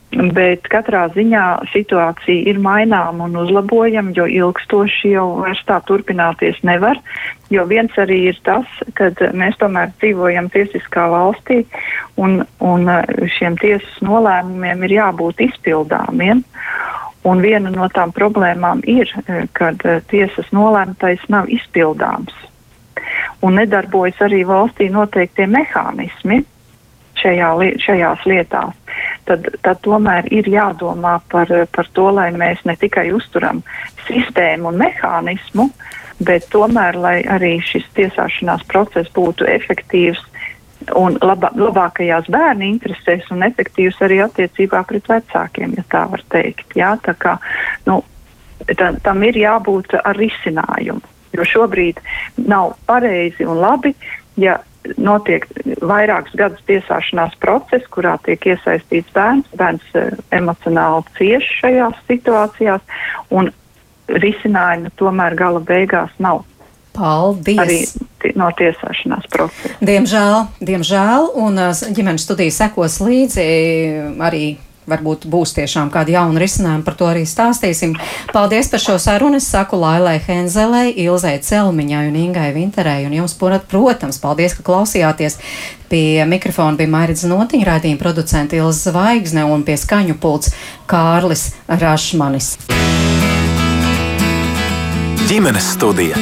[0.08, 6.96] Bet katrā ziņā situācija ir maināma un uzlabojama, jo ilgstoši jau vairs tā turpināties nevar.
[7.52, 11.64] Jo viens arī ir tas, ka mēs tomēr dzīvojam tiesiskā valstī
[12.16, 12.88] un, un
[13.36, 16.40] šiem tiesas nolēmumiem ir jābūt izpildāmiem.
[17.26, 22.34] Un viena no tām problēmām ir, e, kad e, tiesas nolēmtais nav izpildāms.
[23.42, 26.42] Un nedarbojas arī valstī noteiktie mehānismi
[27.18, 27.50] šajā,
[27.82, 28.74] šajās lietās.
[29.28, 33.62] Tad, tad tomēr ir jādomā par, par to, lai mēs ne tikai uzturam
[34.06, 35.68] sistēmu un mehānismu,
[36.24, 40.22] bet tomēr, lai arī šis tiesāšanās process būtu efektīvs
[40.96, 46.76] un labā, labākajās bērnu interesēs un efektīvs arī attiecībā pret vecākiem, ja tā var teikt.
[46.78, 47.36] Jā, tā kā,
[47.88, 48.00] nu,
[48.70, 51.02] tā, tam ir jābūt ar risinājumu,
[51.34, 52.00] jo šobrīd
[52.46, 53.94] nav pareizi un labi,
[54.38, 54.60] ja
[54.96, 55.44] notiek
[55.84, 62.84] vairākus gadus tiesāšanās process, kurā tiek iesaistīts bērns, bērns uh, emocionāli cieš šajās situācijās,
[63.34, 63.50] un
[64.08, 66.46] risinājuma tomēr gala beigās nav.
[66.98, 67.58] Paldies!
[67.62, 69.74] Arī no tiesāšanās procesa.
[69.84, 71.60] Diemžēl, diemžēl, un
[71.94, 73.44] ģimenes studija sekos līdzi
[74.18, 74.46] arī
[74.88, 77.94] varbūt būs tiešām kādi jauni risinājumi, par to arī stāstīsim.
[78.32, 79.38] Paldies par šo sarunu.
[79.38, 83.04] Es saku Lailai Henzelei, Ilzai Celmiņai un Ingai Vinterei.
[83.06, 85.38] Un jums, protams, paldies, ka klausījāties.
[85.92, 90.52] Pie mikrofona bija Mairits Notiņa, raidījuma producenta Ilza Zvaigzne un pie skaņu pults
[90.88, 92.56] Kārlis Rašmanis.
[95.28, 96.16] Ģimenes studija.